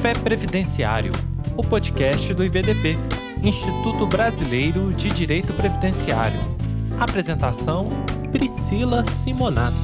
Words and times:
Café 0.00 0.14
Previdenciário, 0.14 1.12
o 1.58 1.62
podcast 1.62 2.32
do 2.32 2.42
IBDP, 2.42 2.94
Instituto 3.42 4.06
Brasileiro 4.06 4.90
de 4.94 5.10
Direito 5.10 5.52
Previdenciário. 5.52 6.40
Apresentação: 6.98 7.90
Priscila 8.32 9.04
Simonato. 9.04 9.76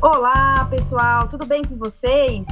Olá, 0.00 0.68
pessoal, 0.70 1.26
tudo 1.26 1.46
bem 1.46 1.64
com 1.64 1.74
vocês? 1.76 2.46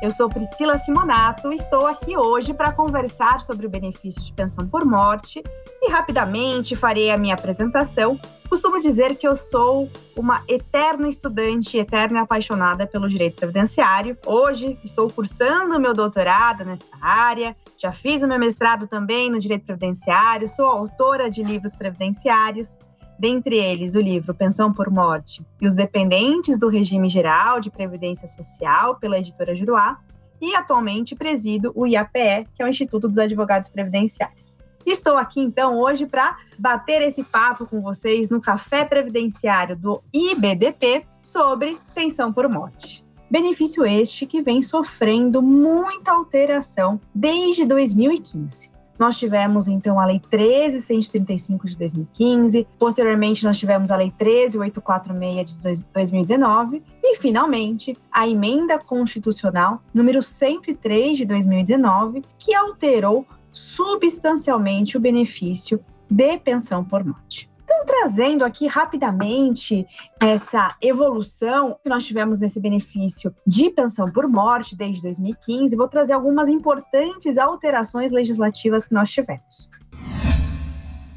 Eu 0.00 0.12
sou 0.12 0.28
Priscila 0.28 0.78
Simonato 0.78 1.52
e 1.52 1.56
estou 1.56 1.84
aqui 1.84 2.16
hoje 2.16 2.54
para 2.54 2.70
conversar 2.70 3.40
sobre 3.40 3.66
o 3.66 3.68
benefício 3.68 4.22
de 4.22 4.32
pensão 4.32 4.64
por 4.64 4.84
morte 4.84 5.42
e 5.82 5.90
rapidamente 5.90 6.76
farei 6.76 7.10
a 7.10 7.18
minha 7.18 7.34
apresentação. 7.34 8.16
Costumo 8.48 8.78
dizer 8.78 9.16
que 9.16 9.26
eu 9.26 9.34
sou 9.34 9.90
uma 10.16 10.44
eterna 10.46 11.08
estudante, 11.08 11.76
eterna 11.76 12.20
apaixonada 12.20 12.86
pelo 12.86 13.08
direito 13.08 13.34
previdenciário. 13.36 14.16
Hoje 14.24 14.78
estou 14.84 15.10
cursando 15.10 15.80
meu 15.80 15.92
doutorado 15.92 16.64
nessa 16.64 16.92
área, 17.02 17.56
já 17.76 17.90
fiz 17.90 18.22
o 18.22 18.28
meu 18.28 18.38
mestrado 18.38 18.86
também 18.86 19.28
no 19.28 19.40
direito 19.40 19.66
previdenciário, 19.66 20.46
sou 20.46 20.66
autora 20.66 21.28
de 21.28 21.42
livros 21.42 21.74
previdenciários 21.74 22.78
dentre 23.18 23.56
eles 23.56 23.94
o 23.94 24.00
livro 24.00 24.34
Pensão 24.34 24.72
por 24.72 24.90
Morte 24.90 25.44
e 25.60 25.66
os 25.66 25.74
Dependentes 25.74 26.58
do 26.58 26.68
Regime 26.68 27.08
Geral 27.08 27.60
de 27.60 27.70
Previdência 27.70 28.28
Social, 28.28 28.96
pela 28.96 29.18
editora 29.18 29.54
Juruá, 29.54 29.98
e 30.40 30.54
atualmente 30.54 31.16
presido 31.16 31.72
o 31.74 31.86
IAPE, 31.86 32.46
que 32.54 32.62
é 32.62 32.64
o 32.64 32.68
Instituto 32.68 33.08
dos 33.08 33.18
Advogados 33.18 33.68
Previdenciários. 33.68 34.56
Estou 34.86 35.16
aqui 35.16 35.40
então 35.40 35.78
hoje 35.78 36.06
para 36.06 36.38
bater 36.58 37.02
esse 37.02 37.22
papo 37.24 37.66
com 37.66 37.80
vocês 37.80 38.30
no 38.30 38.40
Café 38.40 38.84
Previdenciário 38.84 39.76
do 39.76 40.02
IBDP 40.12 41.04
sobre 41.20 41.76
pensão 41.94 42.32
por 42.32 42.48
morte. 42.48 43.04
Benefício 43.30 43.84
este 43.84 44.24
que 44.24 44.40
vem 44.40 44.62
sofrendo 44.62 45.42
muita 45.42 46.12
alteração 46.12 46.98
desde 47.14 47.66
2015. 47.66 48.77
Nós 48.98 49.16
tivemos, 49.16 49.68
então, 49.68 50.00
a 50.00 50.04
Lei 50.04 50.20
13.135 50.20 51.66
de 51.66 51.76
2015, 51.76 52.66
posteriormente 52.78 53.44
nós 53.44 53.56
tivemos 53.56 53.90
a 53.90 53.96
Lei 53.96 54.12
13.846 54.18 55.44
de 55.44 55.84
2019 55.94 56.82
e, 57.02 57.16
finalmente, 57.16 57.96
a 58.10 58.28
Emenda 58.28 58.78
Constitucional 58.78 59.80
número 59.94 60.20
103 60.20 61.18
de 61.18 61.24
2019, 61.24 62.24
que 62.38 62.52
alterou 62.54 63.24
substancialmente 63.52 64.96
o 64.96 65.00
benefício 65.00 65.80
de 66.10 66.38
pensão 66.38 66.84
por 66.84 67.04
morte. 67.04 67.47
Então, 67.70 67.84
trazendo 67.84 68.46
aqui 68.46 68.66
rapidamente 68.66 69.86
essa 70.18 70.74
evolução 70.80 71.78
que 71.82 71.88
nós 71.90 72.06
tivemos 72.06 72.40
nesse 72.40 72.58
benefício 72.58 73.34
de 73.46 73.68
pensão 73.68 74.10
por 74.10 74.26
morte 74.26 74.74
desde 74.74 75.02
2015, 75.02 75.76
vou 75.76 75.86
trazer 75.86 76.14
algumas 76.14 76.48
importantes 76.48 77.36
alterações 77.36 78.10
legislativas 78.10 78.86
que 78.86 78.94
nós 78.94 79.10
tivemos. 79.10 79.68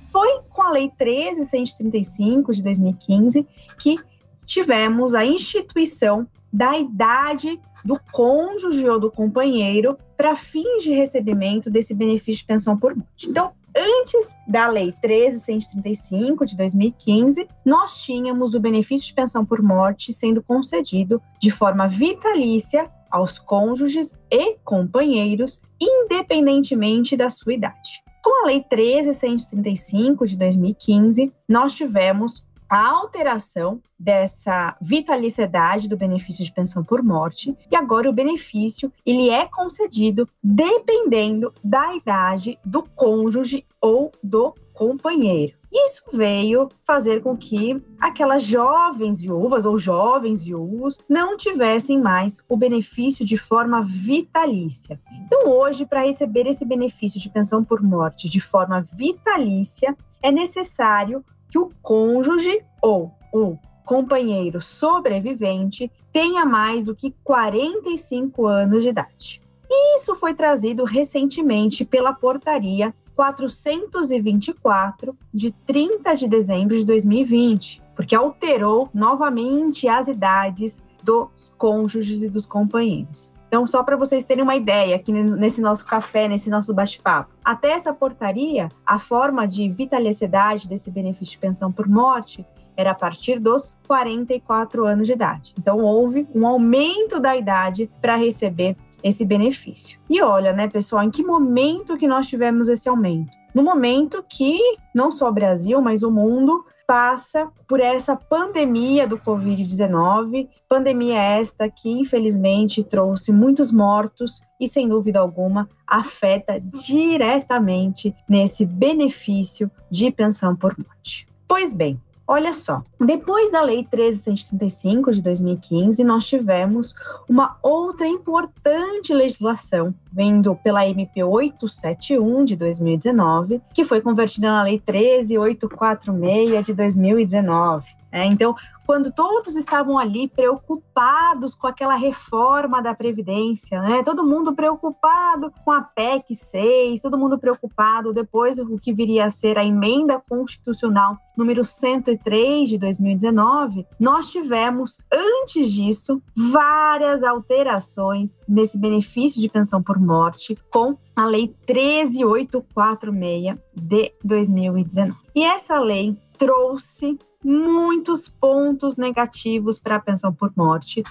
Foi 0.09 0.41
com 0.49 0.61
a 0.61 0.71
Lei 0.71 0.91
13.135 0.99 2.51
de 2.51 2.61
2015 2.63 3.47
que 3.79 3.97
tivemos 4.45 5.15
a 5.15 5.23
instituição 5.23 6.27
da 6.51 6.77
idade 6.77 7.61
do 7.85 7.97
cônjuge 8.11 8.89
ou 8.89 8.99
do 8.99 9.09
companheiro 9.09 9.97
para 10.17 10.35
fins 10.35 10.83
de 10.83 10.93
recebimento 10.93 11.69
desse 11.69 11.93
benefício 11.93 12.41
de 12.41 12.47
pensão 12.47 12.77
por 12.77 12.93
morte. 12.93 13.29
Então, 13.29 13.53
Antes 13.75 14.35
da 14.47 14.67
Lei 14.67 14.93
13.135 15.03 16.45
de 16.45 16.57
2015, 16.57 17.47
nós 17.65 18.03
tínhamos 18.03 18.53
o 18.53 18.59
benefício 18.59 19.07
de 19.07 19.13
pensão 19.13 19.45
por 19.45 19.61
morte 19.61 20.11
sendo 20.11 20.43
concedido 20.43 21.21
de 21.39 21.49
forma 21.49 21.87
vitalícia 21.87 22.91
aos 23.09 23.39
cônjuges 23.39 24.13
e 24.29 24.55
companheiros, 24.63 25.61
independentemente 25.79 27.15
da 27.15 27.29
sua 27.29 27.53
idade. 27.53 28.01
Com 28.23 28.43
a 28.43 28.47
Lei 28.47 28.61
13.135 28.61 30.25
de 30.27 30.37
2015, 30.37 31.33
nós 31.47 31.73
tivemos 31.73 32.45
a 32.71 32.87
alteração 32.87 33.81
dessa 33.99 34.77
vitaliciedade 34.81 35.89
do 35.89 35.97
benefício 35.97 36.45
de 36.45 36.53
pensão 36.53 36.81
por 36.81 37.03
morte 37.03 37.53
e 37.69 37.75
agora 37.75 38.09
o 38.09 38.13
benefício 38.13 38.89
ele 39.05 39.29
é 39.29 39.45
concedido 39.45 40.25
dependendo 40.41 41.53
da 41.61 41.93
idade 41.93 42.57
do 42.63 42.81
cônjuge 42.81 43.65
ou 43.81 44.09
do 44.23 44.55
companheiro. 44.73 45.59
Isso 45.69 46.03
veio 46.13 46.69
fazer 46.83 47.21
com 47.21 47.35
que 47.35 47.81
aquelas 47.99 48.43
jovens 48.43 49.19
viúvas 49.19 49.65
ou 49.65 49.77
jovens 49.77 50.41
viúvos 50.41 50.97
não 51.09 51.35
tivessem 51.35 51.99
mais 51.99 52.41
o 52.47 52.55
benefício 52.55 53.25
de 53.25 53.37
forma 53.37 53.81
vitalícia. 53.81 54.99
Então, 55.25 55.49
hoje, 55.49 55.85
para 55.85 56.05
receber 56.05 56.47
esse 56.47 56.65
benefício 56.65 57.19
de 57.19 57.29
pensão 57.29 57.63
por 57.63 57.81
morte 57.81 58.29
de 58.29 58.39
forma 58.39 58.81
vitalícia, 58.81 59.95
é 60.21 60.31
necessário 60.31 61.23
que 61.51 61.59
o 61.59 61.69
cônjuge 61.81 62.63
ou 62.81 63.11
o 63.33 63.57
companheiro 63.85 64.61
sobrevivente 64.61 65.91
tenha 66.11 66.45
mais 66.45 66.85
do 66.85 66.95
que 66.95 67.13
45 67.23 68.47
anos 68.47 68.83
de 68.83 68.89
idade. 68.89 69.41
E 69.69 69.97
isso 69.97 70.15
foi 70.15 70.33
trazido 70.33 70.85
recentemente 70.85 71.85
pela 71.85 72.13
portaria 72.13 72.93
424 73.15 75.15
de 75.33 75.51
30 75.51 76.15
de 76.15 76.27
dezembro 76.27 76.77
de 76.77 76.85
2020, 76.85 77.81
porque 77.95 78.13
alterou 78.15 78.89
novamente 78.93 79.87
as 79.87 80.07
idades 80.07 80.81
dos 81.03 81.53
cônjuges 81.57 82.21
e 82.23 82.29
dos 82.29 82.45
companheiros. 82.45 83.33
Então, 83.51 83.67
só 83.67 83.83
para 83.83 83.97
vocês 83.97 84.23
terem 84.23 84.45
uma 84.45 84.55
ideia, 84.55 84.95
aqui 84.95 85.11
nesse 85.11 85.61
nosso 85.61 85.85
café, 85.85 86.25
nesse 86.25 86.49
nosso 86.49 86.73
bate-papo, 86.73 87.33
até 87.43 87.71
essa 87.71 87.93
portaria, 87.93 88.69
a 88.85 88.97
forma 88.97 89.45
de 89.45 89.67
vitaliciedade 89.67 90.69
desse 90.69 90.89
benefício 90.89 91.33
de 91.33 91.37
pensão 91.37 91.69
por 91.69 91.85
morte 91.85 92.45
era 92.77 92.91
a 92.91 92.95
partir 92.95 93.41
dos 93.41 93.77
44 93.85 94.85
anos 94.85 95.05
de 95.05 95.11
idade. 95.11 95.53
Então, 95.59 95.79
houve 95.79 96.25
um 96.33 96.47
aumento 96.47 97.19
da 97.19 97.35
idade 97.35 97.91
para 98.01 98.15
receber 98.15 98.77
esse 99.03 99.25
benefício. 99.25 99.99
E 100.09 100.21
olha, 100.21 100.53
né, 100.53 100.69
pessoal, 100.69 101.03
em 101.03 101.11
que 101.11 101.21
momento 101.21 101.97
que 101.97 102.07
nós 102.07 102.27
tivemos 102.27 102.69
esse 102.69 102.87
aumento? 102.87 103.35
No 103.53 103.63
momento 103.63 104.23
que 104.29 104.57
não 104.95 105.11
só 105.11 105.27
o 105.27 105.33
Brasil, 105.33 105.81
mas 105.81 106.03
o 106.03 106.09
mundo 106.09 106.65
passa 106.85 107.49
por 107.67 107.79
essa 107.79 108.15
pandemia 108.15 109.07
do 109.07 109.17
Covid-19, 109.17 110.47
pandemia 110.67 111.21
esta 111.21 111.69
que 111.69 111.89
infelizmente 111.89 112.83
trouxe 112.83 113.31
muitos 113.31 113.71
mortos 113.71 114.41
e, 114.59 114.67
sem 114.67 114.87
dúvida 114.87 115.19
alguma, 115.19 115.69
afeta 115.87 116.59
diretamente 116.59 118.15
nesse 118.29 118.65
benefício 118.65 119.69
de 119.89 120.11
pensão 120.11 120.55
por 120.55 120.75
morte. 120.77 121.27
Pois 121.47 121.73
bem, 121.73 121.99
Olha 122.33 122.53
só, 122.53 122.81
depois 122.97 123.51
da 123.51 123.61
Lei 123.61 123.79
1335 123.79 125.11
de 125.11 125.21
2015, 125.21 126.01
nós 126.05 126.25
tivemos 126.25 126.95
uma 127.27 127.57
outra 127.61 128.07
importante 128.07 129.13
legislação, 129.13 129.93
vindo 130.09 130.55
pela 130.55 130.87
MP 130.87 131.21
871 131.21 132.45
de 132.45 132.55
2019, 132.55 133.61
que 133.73 133.83
foi 133.83 133.99
convertida 133.99 134.47
na 134.49 134.63
Lei 134.63 134.79
13846 134.79 136.65
de 136.67 136.73
2019. 136.73 138.00
É, 138.11 138.25
então, 138.25 138.55
quando 138.85 139.11
todos 139.11 139.55
estavam 139.55 139.97
ali 139.97 140.27
preocupados 140.27 141.55
com 141.55 141.65
aquela 141.65 141.95
reforma 141.95 142.81
da 142.81 142.93
Previdência, 142.93 143.81
né? 143.81 144.03
todo 144.03 144.27
mundo 144.27 144.53
preocupado 144.53 145.51
com 145.63 145.71
a 145.71 145.81
PEC 145.81 146.35
6, 146.35 147.01
todo 147.01 147.17
mundo 147.17 147.39
preocupado 147.39 148.11
depois 148.11 148.59
o 148.59 148.77
que 148.77 148.91
viria 148.91 149.25
a 149.25 149.29
ser 149.29 149.57
a 149.57 149.65
emenda 149.65 150.19
constitucional 150.19 151.17
número 151.37 151.63
103 151.63 152.69
de 152.69 152.77
2019, 152.77 153.87
nós 153.99 154.31
tivemos, 154.31 154.99
antes 155.11 155.71
disso, 155.71 156.21
várias 156.35 157.23
alterações 157.23 158.41
nesse 158.47 158.77
benefício 158.77 159.41
de 159.41 159.49
pensão 159.49 159.81
por 159.81 159.99
morte 159.99 160.55
com 160.69 160.97
a 161.15 161.25
Lei 161.25 161.47
13846 161.65 163.57
de 163.73 164.13
2019. 164.23 165.17
E 165.33 165.43
essa 165.43 165.79
lei 165.79 166.17
trouxe 166.37 167.17
muitos 167.43 168.29
pontos 168.29 168.97
negativos 168.97 169.79
para 169.79 169.95
a 169.95 169.99
pensão 169.99 170.33
por 170.33 170.51
morte. 170.55 171.03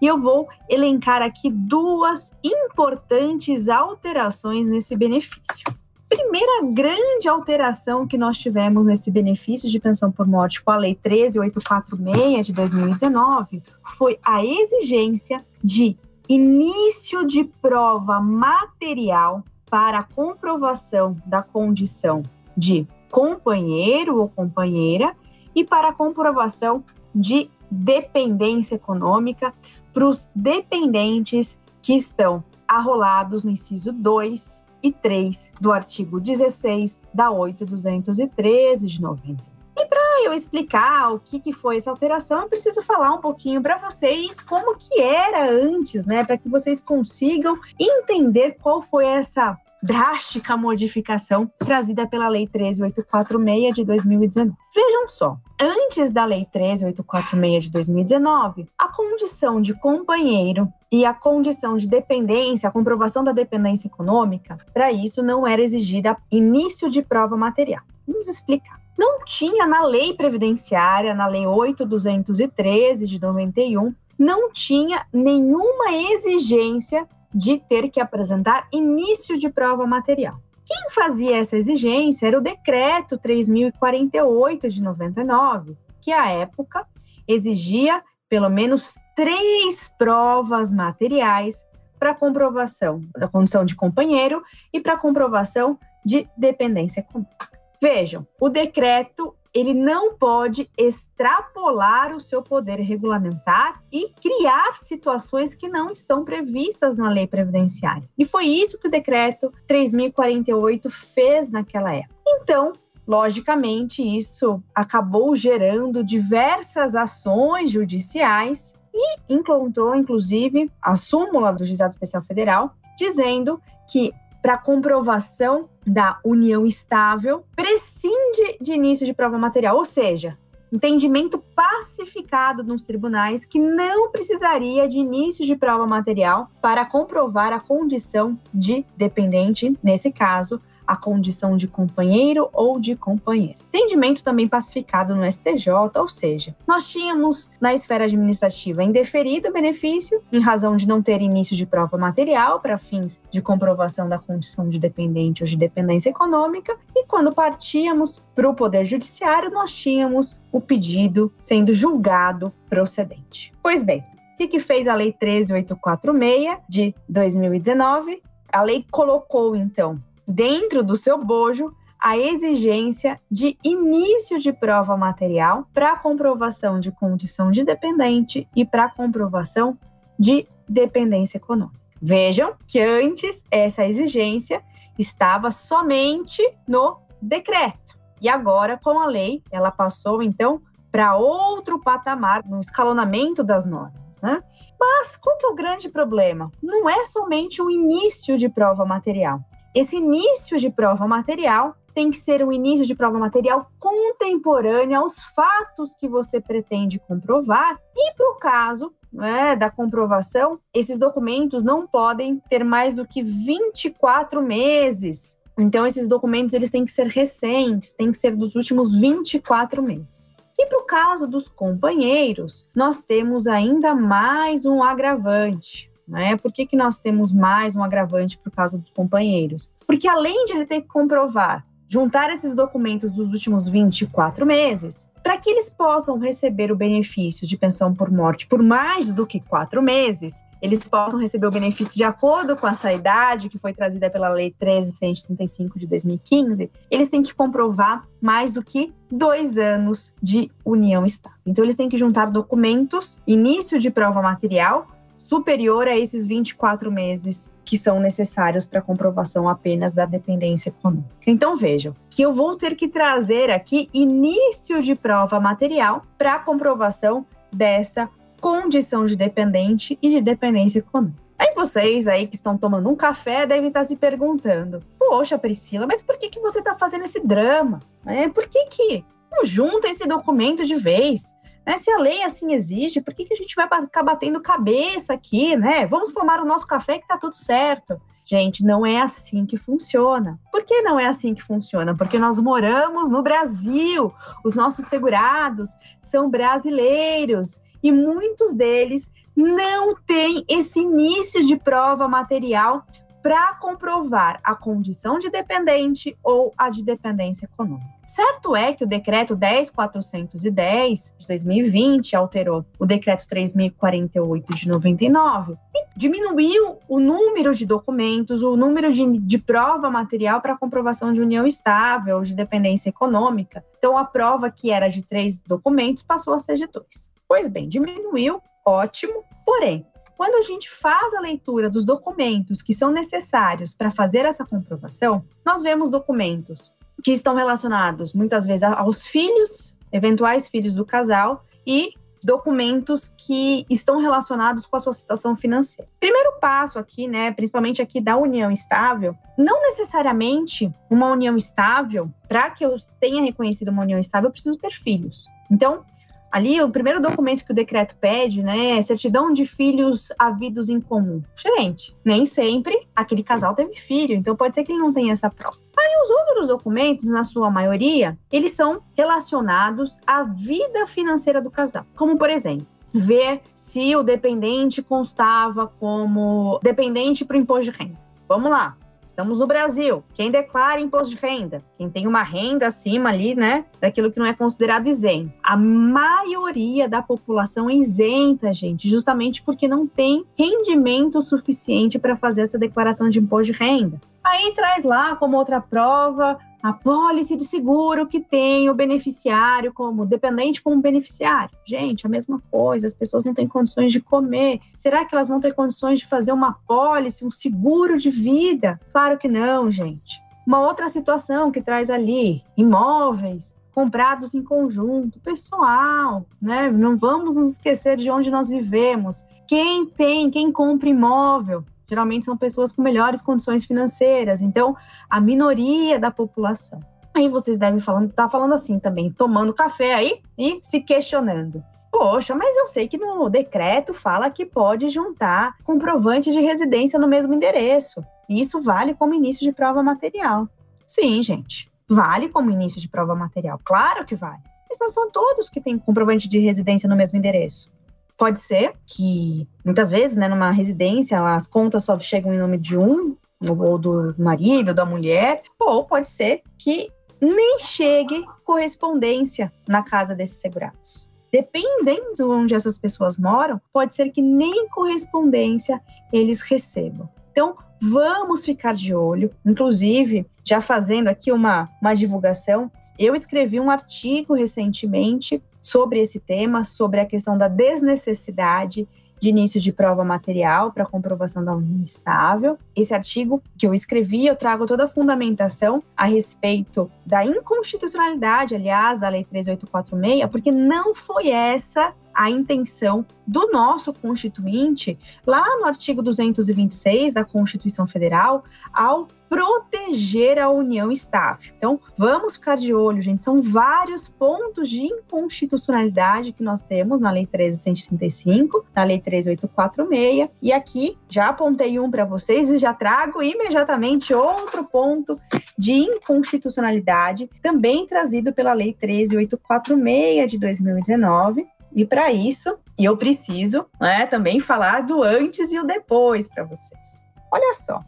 E 0.00 0.06
eu 0.06 0.20
vou 0.20 0.48
elencar 0.68 1.22
aqui 1.22 1.50
duas 1.50 2.32
importantes 2.42 3.68
alterações 3.68 4.66
nesse 4.66 4.96
benefício. 4.96 5.72
Primeira 6.08 6.64
grande 6.72 7.28
alteração 7.28 8.06
que 8.06 8.16
nós 8.16 8.38
tivemos 8.38 8.86
nesse 8.86 9.10
benefício 9.10 9.68
de 9.68 9.78
pensão 9.78 10.10
por 10.10 10.26
morte 10.26 10.62
com 10.62 10.70
a 10.70 10.76
Lei 10.76 10.94
13846 10.94 12.46
de 12.46 12.52
2019 12.54 13.62
foi 13.96 14.18
a 14.24 14.42
exigência 14.42 15.44
de 15.62 15.98
início 16.26 17.26
de 17.26 17.44
prova 17.44 18.20
material 18.20 19.44
para 19.70 20.02
comprovação 20.02 21.14
da 21.26 21.42
condição 21.42 22.22
de 22.56 22.86
companheiro 23.10 24.18
ou 24.18 24.28
companheira 24.28 25.14
e 25.58 25.64
para 25.64 25.92
comprovação 25.92 26.84
de 27.12 27.50
dependência 27.68 28.76
econômica 28.76 29.52
para 29.92 30.06
os 30.06 30.30
dependentes 30.32 31.60
que 31.82 31.94
estão 31.94 32.44
arrolados 32.66 33.42
no 33.42 33.50
inciso 33.50 33.92
2 33.92 34.64
e 34.80 34.92
3 34.92 35.52
do 35.60 35.72
artigo 35.72 36.20
16 36.20 37.02
da 37.12 37.32
8213 37.32 38.86
de 38.86 39.02
90. 39.02 39.42
E 39.76 39.86
para 39.86 40.24
eu 40.24 40.32
explicar 40.32 41.12
o 41.12 41.18
que, 41.18 41.40
que 41.40 41.52
foi 41.52 41.76
essa 41.76 41.90
alteração, 41.90 42.42
eu 42.42 42.48
preciso 42.48 42.80
falar 42.84 43.12
um 43.12 43.20
pouquinho 43.20 43.60
para 43.60 43.78
vocês 43.78 44.40
como 44.40 44.76
que 44.76 45.00
era 45.00 45.50
antes, 45.50 46.04
né, 46.04 46.22
para 46.22 46.38
que 46.38 46.48
vocês 46.48 46.80
consigam 46.80 47.58
entender 47.76 48.58
qual 48.62 48.80
foi 48.80 49.06
essa 49.06 49.58
drástica 49.82 50.56
modificação 50.56 51.50
trazida 51.58 52.06
pela 52.06 52.28
Lei 52.28 52.46
13846 52.46 53.74
de 53.74 53.84
2019. 53.84 54.56
Vejam 54.74 55.08
só, 55.08 55.38
antes 55.60 56.10
da 56.10 56.24
Lei 56.24 56.44
13846 56.44 57.64
de 57.64 57.70
2019, 57.70 58.66
a 58.78 58.88
condição 58.88 59.60
de 59.60 59.74
companheiro 59.74 60.68
e 60.90 61.04
a 61.04 61.14
condição 61.14 61.76
de 61.76 61.86
dependência, 61.86 62.68
a 62.68 62.72
comprovação 62.72 63.22
da 63.22 63.32
dependência 63.32 63.88
econômica, 63.88 64.56
para 64.72 64.90
isso 64.90 65.22
não 65.22 65.46
era 65.46 65.62
exigida 65.62 66.16
início 66.30 66.88
de 66.88 67.02
prova 67.02 67.36
material. 67.36 67.82
Vamos 68.06 68.28
explicar. 68.28 68.80
Não 68.98 69.24
tinha 69.24 69.66
na 69.66 69.84
lei 69.84 70.14
previdenciária, 70.14 71.14
na 71.14 71.26
lei 71.26 71.46
8213 71.46 73.06
de 73.06 73.20
91, 73.20 73.94
não 74.18 74.52
tinha 74.52 75.06
nenhuma 75.12 75.94
exigência 75.94 77.06
de 77.34 77.58
ter 77.58 77.88
que 77.88 78.00
apresentar 78.00 78.66
início 78.72 79.38
de 79.38 79.48
prova 79.48 79.86
material. 79.86 80.40
Quem 80.64 80.90
fazia 80.90 81.38
essa 81.38 81.56
exigência 81.56 82.26
era 82.26 82.38
o 82.38 82.42
decreto 82.42 83.16
3048 83.16 84.68
de 84.68 84.82
99, 84.82 85.76
que 86.00 86.12
à 86.12 86.30
época 86.30 86.86
exigia 87.26 88.02
pelo 88.28 88.50
menos 88.50 88.94
três 89.16 89.88
provas 89.98 90.70
materiais 90.70 91.64
para 91.98 92.14
comprovação 92.14 93.02
da 93.16 93.26
condição 93.26 93.64
de 93.64 93.74
companheiro 93.74 94.42
e 94.72 94.80
para 94.80 94.98
comprovação 94.98 95.78
de 96.04 96.28
dependência 96.36 97.00
econômica. 97.00 97.48
Vejam, 97.80 98.26
o 98.40 98.48
decreto 98.48 99.34
ele 99.54 99.74
não 99.74 100.14
pode 100.14 100.70
extrapolar 100.76 102.14
o 102.14 102.20
seu 102.20 102.42
poder 102.42 102.80
regulamentar 102.80 103.82
e 103.92 104.10
criar 104.20 104.74
situações 104.74 105.54
que 105.54 105.68
não 105.68 105.90
estão 105.90 106.24
previstas 106.24 106.96
na 106.96 107.08
lei 107.08 107.26
previdenciária. 107.26 108.08
E 108.16 108.24
foi 108.24 108.46
isso 108.46 108.78
que 108.78 108.88
o 108.88 108.90
decreto 108.90 109.52
3048 109.66 110.90
fez 110.90 111.50
naquela 111.50 111.94
época. 111.94 112.14
Então, 112.26 112.72
logicamente, 113.06 114.02
isso 114.02 114.62
acabou 114.74 115.34
gerando 115.34 116.04
diversas 116.04 116.94
ações 116.94 117.70
judiciais 117.70 118.74
e 118.94 119.16
implantou, 119.28 119.94
inclusive, 119.94 120.70
a 120.82 120.94
súmula 120.94 121.52
do 121.52 121.64
Juizado 121.64 121.92
Especial 121.92 122.22
Federal, 122.22 122.74
dizendo 122.96 123.60
que 123.90 124.12
para 124.42 124.58
comprovação 124.58 125.68
da 125.88 126.20
união 126.24 126.66
estável 126.66 127.44
prescinde 127.56 128.58
de 128.60 128.72
início 128.72 129.06
de 129.06 129.14
prova 129.14 129.38
material, 129.38 129.76
ou 129.76 129.84
seja, 129.84 130.38
entendimento 130.72 131.42
pacificado 131.54 132.62
nos 132.62 132.84
tribunais 132.84 133.44
que 133.44 133.58
não 133.58 134.10
precisaria 134.10 134.86
de 134.86 134.98
início 134.98 135.44
de 135.44 135.56
prova 135.56 135.86
material 135.86 136.50
para 136.60 136.84
comprovar 136.84 137.52
a 137.52 137.60
condição 137.60 138.38
de 138.52 138.84
dependente, 138.96 139.76
nesse 139.82 140.12
caso, 140.12 140.60
a 140.88 140.96
condição 140.96 141.54
de 141.54 141.68
companheiro 141.68 142.48
ou 142.50 142.80
de 142.80 142.96
companheira. 142.96 143.58
Entendimento 143.68 144.24
também 144.24 144.48
pacificado 144.48 145.14
no 145.14 145.30
STJ, 145.30 145.70
ou 145.96 146.08
seja, 146.08 146.56
nós 146.66 146.88
tínhamos 146.88 147.50
na 147.60 147.74
esfera 147.74 148.04
administrativa 148.04 148.82
indeferido 148.82 149.50
o 149.50 149.52
benefício 149.52 150.22
em 150.32 150.40
razão 150.40 150.76
de 150.76 150.88
não 150.88 151.02
ter 151.02 151.20
início 151.20 151.54
de 151.54 151.66
prova 151.66 151.98
material 151.98 152.60
para 152.60 152.78
fins 152.78 153.20
de 153.30 153.42
comprovação 153.42 154.08
da 154.08 154.18
condição 154.18 154.66
de 154.66 154.78
dependente 154.78 155.42
ou 155.42 155.46
de 155.46 155.58
dependência 155.58 156.08
econômica, 156.08 156.74
e 156.96 157.04
quando 157.04 157.34
partíamos 157.34 158.22
para 158.34 158.48
o 158.48 158.54
Poder 158.54 158.86
Judiciário, 158.86 159.50
nós 159.50 159.76
tínhamos 159.76 160.40
o 160.50 160.60
pedido 160.60 161.30
sendo 161.38 161.74
julgado 161.74 162.50
procedente. 162.70 163.52
Pois 163.62 163.84
bem, 163.84 164.00
o 164.00 164.36
que, 164.38 164.48
que 164.48 164.60
fez 164.60 164.88
a 164.88 164.94
Lei 164.94 165.12
13846 165.12 166.58
de 166.66 166.94
2019? 167.08 168.22
A 168.50 168.62
lei 168.62 168.84
colocou, 168.90 169.54
então, 169.54 170.02
dentro 170.28 170.82
do 170.84 170.94
seu 170.94 171.16
bojo 171.16 171.74
a 171.98 172.16
exigência 172.16 173.18
de 173.30 173.58
início 173.64 174.38
de 174.38 174.52
prova 174.52 174.96
material 174.96 175.66
para 175.72 175.96
comprovação 175.96 176.78
de 176.78 176.92
condição 176.92 177.50
de 177.50 177.64
dependente 177.64 178.46
e 178.54 178.64
para 178.64 178.90
comprovação 178.90 179.76
de 180.18 180.46
dependência 180.68 181.38
econômica. 181.38 181.80
Vejam 182.00 182.54
que 182.66 182.78
antes 182.78 183.42
essa 183.50 183.84
exigência 183.84 184.62
estava 184.98 185.50
somente 185.50 186.42
no 186.68 186.98
decreto 187.20 187.98
e 188.20 188.28
agora 188.28 188.78
com 188.78 189.00
a 189.00 189.06
lei 189.06 189.42
ela 189.50 189.70
passou 189.70 190.22
então 190.22 190.60
para 190.92 191.16
outro 191.16 191.80
patamar 191.80 192.44
no 192.46 192.60
escalonamento 192.60 193.42
das 193.42 193.66
normas. 193.66 194.20
Né? 194.22 194.42
Mas 194.78 195.16
qual 195.16 195.36
que 195.36 195.46
é 195.46 195.48
o 195.48 195.54
grande 195.54 195.88
problema? 195.88 196.50
Não 196.62 196.88
é 196.88 197.04
somente 197.06 197.62
o 197.62 197.70
início 197.70 198.36
de 198.36 198.48
prova 198.48 198.84
material. 198.84 199.40
Esse 199.74 199.96
início 199.96 200.58
de 200.58 200.70
prova 200.70 201.06
material 201.06 201.76
tem 201.94 202.10
que 202.10 202.16
ser 202.16 202.44
um 202.44 202.52
início 202.52 202.86
de 202.86 202.94
prova 202.94 203.18
material 203.18 203.70
contemporâneo 203.78 205.00
aos 205.00 205.18
fatos 205.34 205.94
que 205.94 206.08
você 206.08 206.40
pretende 206.40 206.98
comprovar 206.98 207.78
e 207.96 208.14
para 208.14 208.30
o 208.30 208.36
caso 208.36 208.92
né, 209.12 209.56
da 209.56 209.70
comprovação, 209.70 210.58
esses 210.72 210.98
documentos 210.98 211.64
não 211.64 211.86
podem 211.86 212.40
ter 212.48 212.64
mais 212.64 212.94
do 212.94 213.06
que 213.06 213.22
24 213.22 214.42
meses. 214.42 215.36
Então, 215.58 215.86
esses 215.86 216.08
documentos 216.08 216.54
eles 216.54 216.70
têm 216.70 216.84
que 216.84 216.90
ser 216.90 217.08
recentes, 217.08 217.92
têm 217.92 218.12
que 218.12 218.18
ser 218.18 218.36
dos 218.36 218.54
últimos 218.54 218.92
24 218.92 219.82
meses. 219.82 220.32
E 220.56 220.66
para 220.66 220.78
o 220.78 220.84
caso 220.84 221.26
dos 221.26 221.48
companheiros, 221.48 222.68
nós 222.74 223.00
temos 223.00 223.46
ainda 223.46 223.94
mais 223.94 224.66
um 224.66 224.82
agravante. 224.82 225.87
Né? 226.08 226.36
Por 226.36 226.50
que, 226.50 226.66
que 226.66 226.76
nós 226.76 226.98
temos 226.98 227.32
mais 227.32 227.76
um 227.76 227.84
agravante 227.84 228.38
por 228.38 228.50
causa 228.50 228.78
dos 228.78 228.90
companheiros? 228.90 229.72
Porque 229.86 230.08
além 230.08 230.46
de 230.46 230.52
ele 230.52 230.64
ter 230.64 230.80
que 230.80 230.88
comprovar, 230.88 231.66
juntar 231.86 232.30
esses 232.30 232.54
documentos 232.54 233.12
dos 233.12 233.30
últimos 233.30 233.68
24 233.68 234.46
meses, 234.46 235.08
para 235.22 235.36
que 235.36 235.50
eles 235.50 235.68
possam 235.68 236.18
receber 236.18 236.72
o 236.72 236.76
benefício 236.76 237.46
de 237.46 237.56
pensão 237.56 237.94
por 237.94 238.10
morte 238.10 238.46
por 238.46 238.62
mais 238.62 239.12
do 239.12 239.26
que 239.26 239.40
quatro 239.40 239.82
meses, 239.82 240.42
eles 240.60 240.88
possam 240.88 241.20
receber 241.20 241.46
o 241.46 241.50
benefício 241.50 241.94
de 241.94 242.02
acordo 242.02 242.56
com 242.56 242.66
essa 242.66 242.92
idade 242.92 243.48
que 243.48 243.58
foi 243.58 243.72
trazida 243.72 244.10
pela 244.10 244.28
Lei 244.28 244.54
13.135 244.60 245.78
de 245.78 245.86
2015, 245.86 246.70
eles 246.90 247.08
têm 247.08 247.22
que 247.22 247.34
comprovar 247.34 248.04
mais 248.20 248.52
do 248.52 248.62
que 248.62 248.92
dois 249.10 249.56
anos 249.56 250.14
de 250.20 250.50
união 250.64 251.04
estável. 251.04 251.38
Então, 251.46 251.64
eles 251.64 251.76
têm 251.76 251.88
que 251.88 251.96
juntar 251.96 252.26
documentos, 252.30 253.18
início 253.26 253.78
de 253.78 253.90
prova 253.90 254.20
material, 254.20 254.88
superior 255.18 255.88
a 255.88 255.98
esses 255.98 256.24
24 256.24 256.90
meses 256.90 257.50
que 257.64 257.76
são 257.76 257.98
necessários 258.00 258.64
para 258.64 258.80
comprovação 258.80 259.48
apenas 259.48 259.92
da 259.92 260.06
dependência 260.06 260.70
econômica. 260.70 261.10
Então 261.26 261.56
vejam 261.56 261.94
que 262.08 262.22
eu 262.22 262.32
vou 262.32 262.56
ter 262.56 262.76
que 262.76 262.88
trazer 262.88 263.50
aqui 263.50 263.90
início 263.92 264.80
de 264.80 264.94
prova 264.94 265.40
material 265.40 266.02
para 266.16 266.38
comprovação 266.38 267.26
dessa 267.52 268.08
condição 268.40 269.04
de 269.04 269.16
dependente 269.16 269.98
e 270.00 270.08
de 270.08 270.20
dependência 270.20 270.78
econômica. 270.78 271.20
Aí 271.36 271.52
vocês 271.54 272.08
aí 272.08 272.26
que 272.26 272.36
estão 272.36 272.56
tomando 272.56 272.88
um 272.88 272.96
café 272.96 273.44
devem 273.44 273.68
estar 273.68 273.84
se 273.84 273.96
perguntando: 273.96 274.82
Poxa, 274.98 275.38
Priscila, 275.38 275.86
mas 275.86 276.02
por 276.02 276.16
que, 276.16 276.28
que 276.28 276.40
você 276.40 276.60
está 276.60 276.76
fazendo 276.76 277.04
esse 277.04 277.20
drama? 277.20 277.80
É, 278.06 278.28
por 278.28 278.46
que, 278.46 278.66
que 278.66 279.04
não 279.30 279.44
junta 279.44 279.88
esse 279.88 280.06
documento 280.06 280.64
de 280.64 280.74
vez? 280.74 281.34
Né? 281.68 281.76
Se 281.76 281.90
a 281.90 281.98
lei 281.98 282.22
assim 282.22 282.54
existe, 282.54 282.98
por 282.98 283.12
que, 283.12 283.26
que 283.26 283.34
a 283.34 283.36
gente 283.36 283.54
vai 283.54 283.68
ficar 283.82 284.02
batendo 284.02 284.40
cabeça 284.40 285.12
aqui, 285.12 285.54
né? 285.54 285.86
Vamos 285.86 286.14
tomar 286.14 286.40
o 286.40 286.46
nosso 286.46 286.66
café 286.66 286.98
que 286.98 287.06
tá 287.06 287.18
tudo 287.18 287.36
certo. 287.36 288.00
Gente, 288.24 288.64
não 288.64 288.86
é 288.86 289.02
assim 289.02 289.44
que 289.44 289.58
funciona. 289.58 290.40
Por 290.50 290.64
que 290.64 290.80
não 290.80 290.98
é 290.98 291.06
assim 291.06 291.34
que 291.34 291.42
funciona? 291.42 291.94
Porque 291.94 292.18
nós 292.18 292.38
moramos 292.38 293.10
no 293.10 293.22
Brasil, 293.22 294.10
os 294.42 294.54
nossos 294.54 294.86
segurados 294.86 295.68
são 296.00 296.30
brasileiros 296.30 297.60
e 297.82 297.92
muitos 297.92 298.54
deles 298.54 299.10
não 299.36 299.94
têm 299.94 300.46
esse 300.48 300.80
início 300.80 301.46
de 301.46 301.56
prova 301.58 302.08
material 302.08 302.86
para 303.28 303.52
comprovar 303.56 304.40
a 304.42 304.54
condição 304.54 305.18
de 305.18 305.28
dependente 305.28 306.16
ou 306.24 306.50
a 306.56 306.70
de 306.70 306.82
dependência 306.82 307.44
econômica. 307.44 307.86
Certo 308.06 308.56
é 308.56 308.72
que 308.72 308.84
o 308.84 308.86
decreto 308.86 309.36
10410 309.36 311.14
de 311.18 311.26
2020 311.26 312.16
alterou 312.16 312.64
o 312.78 312.86
decreto 312.86 313.28
3048 313.28 314.54
de 314.54 314.66
99 314.66 315.58
e 315.74 315.86
diminuiu 315.94 316.78
o 316.88 316.98
número 316.98 317.54
de 317.54 317.66
documentos, 317.66 318.42
o 318.42 318.56
número 318.56 318.90
de, 318.90 319.06
de 319.18 319.36
prova 319.36 319.90
material 319.90 320.40
para 320.40 320.56
comprovação 320.56 321.12
de 321.12 321.20
união 321.20 321.46
estável, 321.46 322.22
de 322.22 322.34
dependência 322.34 322.88
econômica. 322.88 323.62
Então, 323.76 323.98
a 323.98 324.06
prova 324.06 324.50
que 324.50 324.70
era 324.70 324.88
de 324.88 325.02
três 325.02 325.38
documentos 325.38 326.02
passou 326.02 326.32
a 326.32 326.38
ser 326.38 326.54
de 326.54 326.66
dois. 326.66 327.12
Pois 327.28 327.46
bem, 327.46 327.68
diminuiu, 327.68 328.40
ótimo. 328.64 329.22
Porém, 329.44 329.84
quando 330.18 330.34
a 330.34 330.42
gente 330.42 330.68
faz 330.68 331.14
a 331.14 331.20
leitura 331.20 331.70
dos 331.70 331.84
documentos 331.84 332.60
que 332.60 332.74
são 332.74 332.90
necessários 332.90 333.72
para 333.72 333.88
fazer 333.88 334.24
essa 334.24 334.44
comprovação, 334.44 335.24
nós 335.46 335.62
vemos 335.62 335.88
documentos 335.88 336.72
que 337.04 337.12
estão 337.12 337.36
relacionados 337.36 338.12
muitas 338.12 338.44
vezes 338.44 338.64
aos 338.64 339.06
filhos, 339.06 339.78
eventuais 339.92 340.48
filhos 340.48 340.74
do 340.74 340.84
casal, 340.84 341.44
e 341.64 341.92
documentos 342.20 343.14
que 343.16 343.64
estão 343.70 344.00
relacionados 344.00 344.66
com 344.66 344.74
a 344.74 344.80
sua 344.80 344.92
situação 344.92 345.36
financeira. 345.36 345.88
Primeiro 346.00 346.32
passo 346.40 346.80
aqui, 346.80 347.06
né, 347.06 347.30
principalmente 347.30 347.80
aqui 347.80 348.00
da 348.00 348.16
união 348.16 348.50
estável, 348.50 349.14
não 349.38 349.62
necessariamente 349.62 350.68
uma 350.90 351.12
união 351.12 351.36
estável, 351.36 352.10
para 352.26 352.50
que 352.50 352.64
eu 352.64 352.74
tenha 352.98 353.22
reconhecido 353.22 353.68
uma 353.68 353.82
união 353.82 354.00
estável, 354.00 354.26
eu 354.26 354.32
preciso 354.32 354.58
ter 354.58 354.72
filhos. 354.72 355.28
Então, 355.48 355.84
Ali, 356.30 356.60
o 356.60 356.70
primeiro 356.70 357.00
documento 357.00 357.44
que 357.44 357.52
o 357.52 357.54
decreto 357.54 357.96
pede, 357.96 358.42
né, 358.42 358.76
é 358.76 358.82
certidão 358.82 359.32
de 359.32 359.46
filhos 359.46 360.12
havidos 360.18 360.68
em 360.68 360.80
comum. 360.80 361.22
Gente, 361.34 361.96
nem 362.04 362.26
sempre 362.26 362.86
aquele 362.94 363.22
casal 363.22 363.54
teve 363.54 363.76
filho, 363.76 364.14
então 364.14 364.36
pode 364.36 364.54
ser 364.54 364.64
que 364.64 364.72
ele 364.72 364.78
não 364.78 364.92
tenha 364.92 365.12
essa 365.12 365.30
prova. 365.30 365.56
Aí 365.78 366.02
os 366.02 366.10
outros 366.10 366.46
documentos, 366.48 367.08
na 367.08 367.24
sua 367.24 367.50
maioria, 367.50 368.18
eles 368.30 368.52
são 368.52 368.82
relacionados 368.96 369.96
à 370.06 370.22
vida 370.22 370.86
financeira 370.86 371.40
do 371.40 371.50
casal. 371.50 371.86
Como, 371.94 372.18
por 372.18 372.28
exemplo, 372.28 372.66
ver 372.92 373.40
se 373.54 373.94
o 373.96 374.02
dependente 374.02 374.82
constava 374.82 375.66
como 375.66 376.58
dependente 376.62 377.24
para 377.24 377.36
o 377.36 377.40
imposto 377.40 377.70
de 377.70 377.78
renda. 377.78 377.98
Vamos 378.28 378.50
lá. 378.50 378.76
Estamos 379.08 379.38
no 379.38 379.46
Brasil. 379.46 380.04
Quem 380.12 380.30
declara 380.30 380.82
imposto 380.82 381.14
de 381.14 381.20
renda? 381.20 381.64
Quem 381.78 381.88
tem 381.88 382.06
uma 382.06 382.22
renda 382.22 382.66
acima 382.66 383.08
ali, 383.08 383.34
né, 383.34 383.64
daquilo 383.80 384.12
que 384.12 384.18
não 384.18 384.26
é 384.26 384.34
considerado 384.34 384.86
isento. 384.86 385.32
A 385.42 385.56
maioria 385.56 386.86
da 386.86 387.00
população 387.00 387.70
é 387.70 387.74
isenta, 387.74 388.52
gente, 388.52 388.86
justamente 388.86 389.42
porque 389.42 389.66
não 389.66 389.86
tem 389.86 390.26
rendimento 390.38 391.22
suficiente 391.22 391.98
para 391.98 392.16
fazer 392.16 392.42
essa 392.42 392.58
declaração 392.58 393.08
de 393.08 393.18
imposto 393.18 393.50
de 393.50 393.58
renda. 393.58 393.98
Aí 394.22 394.52
traz 394.54 394.84
lá 394.84 395.16
como 395.16 395.38
outra 395.38 395.58
prova 395.58 396.38
a 396.62 396.72
pólice 396.72 397.36
de 397.36 397.44
seguro 397.44 398.06
que 398.06 398.20
tem 398.20 398.68
o 398.68 398.74
beneficiário 398.74 399.72
como 399.72 400.04
dependente 400.04 400.62
como 400.62 400.80
beneficiário. 400.80 401.56
Gente, 401.64 402.06
a 402.06 402.10
mesma 402.10 402.42
coisa, 402.50 402.86
as 402.86 402.94
pessoas 402.94 403.24
não 403.24 403.34
têm 403.34 403.46
condições 403.46 403.92
de 403.92 404.00
comer. 404.00 404.60
Será 404.74 405.04
que 405.04 405.14
elas 405.14 405.28
vão 405.28 405.40
ter 405.40 405.54
condições 405.54 406.00
de 406.00 406.06
fazer 406.06 406.32
uma 406.32 406.54
pólice, 406.66 407.24
um 407.24 407.30
seguro 407.30 407.96
de 407.96 408.10
vida? 408.10 408.80
Claro 408.92 409.18
que 409.18 409.28
não, 409.28 409.70
gente. 409.70 410.20
Uma 410.46 410.60
outra 410.60 410.88
situação 410.88 411.50
que 411.50 411.60
traz 411.60 411.90
ali, 411.90 412.42
imóveis 412.56 413.58
comprados 413.78 414.34
em 414.34 414.42
conjunto, 414.42 415.20
pessoal, 415.20 416.26
né? 416.42 416.68
Não 416.68 416.96
vamos 416.96 417.36
nos 417.36 417.52
esquecer 417.52 417.96
de 417.96 418.10
onde 418.10 418.28
nós 418.28 418.48
vivemos. 418.48 419.24
Quem 419.46 419.86
tem, 419.86 420.28
quem 420.30 420.50
compra 420.50 420.88
imóvel, 420.88 421.64
geralmente 421.88 422.24
são 422.24 422.36
pessoas 422.36 422.70
com 422.70 422.82
melhores 422.82 423.22
condições 423.22 423.64
financeiras, 423.64 424.42
então 424.42 424.76
a 425.08 425.20
minoria 425.20 425.98
da 425.98 426.10
população. 426.10 426.80
Aí 427.14 427.28
vocês 427.28 427.56
devem 427.56 427.78
estar 427.78 427.92
falando, 427.92 428.12
tá 428.12 428.28
falando 428.28 428.54
assim 428.54 428.78
também, 428.78 429.10
tomando 429.10 429.52
café 429.54 429.94
aí 429.94 430.20
e 430.36 430.60
se 430.62 430.80
questionando. 430.80 431.62
Poxa, 431.90 432.34
mas 432.34 432.56
eu 432.56 432.66
sei 432.66 432.86
que 432.86 432.98
no 432.98 433.28
decreto 433.28 433.94
fala 433.94 434.30
que 434.30 434.44
pode 434.44 434.88
juntar 434.88 435.56
comprovante 435.64 436.30
de 436.30 436.40
residência 436.40 436.98
no 436.98 437.08
mesmo 437.08 437.34
endereço. 437.34 438.04
E 438.28 438.40
isso 438.40 438.60
vale 438.60 438.94
como 438.94 439.14
início 439.14 439.42
de 439.42 439.52
prova 439.52 439.82
material. 439.82 440.46
Sim, 440.86 441.22
gente, 441.22 441.70
vale 441.88 442.28
como 442.28 442.50
início 442.50 442.80
de 442.80 442.88
prova 442.88 443.14
material. 443.14 443.58
Claro 443.64 444.04
que 444.04 444.14
vale. 444.14 444.42
Mas 444.68 444.78
não 444.78 444.90
são 444.90 445.10
todos 445.10 445.48
que 445.48 445.60
têm 445.60 445.78
comprovante 445.78 446.28
de 446.28 446.38
residência 446.38 446.88
no 446.88 446.94
mesmo 446.94 447.18
endereço. 447.18 447.72
Pode 448.18 448.40
ser 448.40 448.72
que, 448.84 449.48
muitas 449.64 449.92
vezes, 449.92 450.16
né, 450.16 450.26
numa 450.26 450.50
residência, 450.50 451.22
as 451.34 451.46
contas 451.46 451.84
só 451.84 451.96
chegam 451.98 452.34
em 452.34 452.38
nome 452.38 452.58
de 452.58 452.76
um, 452.76 453.16
ou 453.48 453.78
do 453.78 454.12
marido, 454.18 454.74
da 454.74 454.84
mulher, 454.84 455.42
ou 455.58 455.84
pode 455.84 456.08
ser 456.08 456.42
que 456.58 456.90
nem 457.20 457.60
chegue 457.60 458.24
correspondência 458.44 459.52
na 459.68 459.84
casa 459.84 460.16
desses 460.16 460.40
segurados. 460.40 461.08
Dependendo 461.32 462.14
de 462.16 462.22
onde 462.24 462.54
essas 462.54 462.76
pessoas 462.76 463.16
moram, 463.16 463.60
pode 463.72 463.94
ser 463.94 464.10
que 464.10 464.22
nem 464.22 464.68
correspondência 464.68 465.80
eles 466.12 466.40
recebam. 466.40 467.08
Então, 467.30 467.56
vamos 467.80 468.44
ficar 468.44 468.74
de 468.74 468.94
olho. 468.94 469.30
Inclusive, 469.44 470.26
já 470.42 470.60
fazendo 470.60 471.08
aqui 471.08 471.30
uma, 471.30 471.68
uma 471.80 471.94
divulgação, 471.94 472.70
eu 472.98 473.14
escrevi 473.14 473.60
um 473.60 473.70
artigo 473.70 474.34
recentemente 474.34 475.40
sobre 475.60 476.00
esse 476.00 476.20
tema, 476.20 476.64
sobre 476.64 477.00
a 477.00 477.06
questão 477.06 477.36
da 477.36 477.48
desnecessidade 477.48 478.88
de 479.20 479.28
início 479.28 479.60
de 479.60 479.72
prova 479.72 480.04
material 480.04 480.72
para 480.72 480.86
comprovação 480.86 481.44
da 481.44 481.54
união 481.54 481.84
estável. 481.84 482.58
Esse 482.74 482.94
artigo 482.94 483.42
que 483.56 483.66
eu 483.66 483.74
escrevi, 483.74 484.26
eu 484.26 484.36
trago 484.36 484.66
toda 484.66 484.84
a 484.84 484.88
fundamentação 484.88 485.82
a 485.96 486.04
respeito 486.04 486.90
da 487.04 487.24
inconstitucionalidade, 487.24 488.54
aliás, 488.54 489.00
da 489.00 489.08
Lei 489.08 489.24
3846, 489.24 490.30
porque 490.30 490.52
não 490.52 490.94
foi 490.94 491.30
essa 491.30 491.92
a 492.14 492.28
intenção 492.28 493.06
do 493.24 493.48
nosso 493.52 493.92
constituinte, 493.92 494.98
lá 495.24 495.56
no 495.58 495.66
artigo 495.66 496.02
226 496.02 497.12
da 497.12 497.24
Constituição 497.24 497.86
Federal, 497.86 498.42
ao 498.72 499.06
proteger 499.28 500.38
a 500.38 500.48
união 500.48 500.90
estável. 500.90 501.52
Então, 501.56 501.80
vamos 501.96 502.34
ficar 502.34 502.56
de 502.56 502.72
olho, 502.72 503.02
gente. 503.02 503.22
São 503.22 503.42
vários 503.42 504.08
pontos 504.08 504.68
de 504.68 504.80
inconstitucionalidade 504.80 506.32
que 506.32 506.42
nós 506.42 506.60
temos 506.60 507.00
na 507.00 507.10
Lei 507.10 507.26
13135, 507.26 508.64
na 508.74 508.84
Lei 508.84 508.98
13846, 508.98 510.30
e 510.40 510.52
aqui 510.52 510.96
já 511.08 511.28
apontei 511.28 511.78
um 511.78 511.90
para 511.90 512.04
vocês 512.04 512.48
e 512.48 512.58
já 512.58 512.72
trago 512.72 513.22
imediatamente 513.22 514.14
outro 514.14 514.64
ponto 514.64 515.20
de 515.56 515.72
inconstitucionalidade, 515.72 517.28
também 517.42 517.86
trazido 517.86 518.32
pela 518.32 518.52
Lei 518.52 518.72
13846 518.72 520.30
de 520.30 520.38
2019, 520.38 521.46
e 521.74 521.84
para 521.84 522.10
isso, 522.10 522.58
eu 522.78 522.96
preciso 522.96 523.66
né, 523.80 524.06
também 524.06 524.40
falar 524.40 524.80
do 524.82 525.02
antes 525.02 525.52
e 525.52 525.58
o 525.58 525.64
depois 525.64 526.28
para 526.28 526.44
vocês. 526.44 527.04
Olha 527.30 527.54
só, 527.54 527.82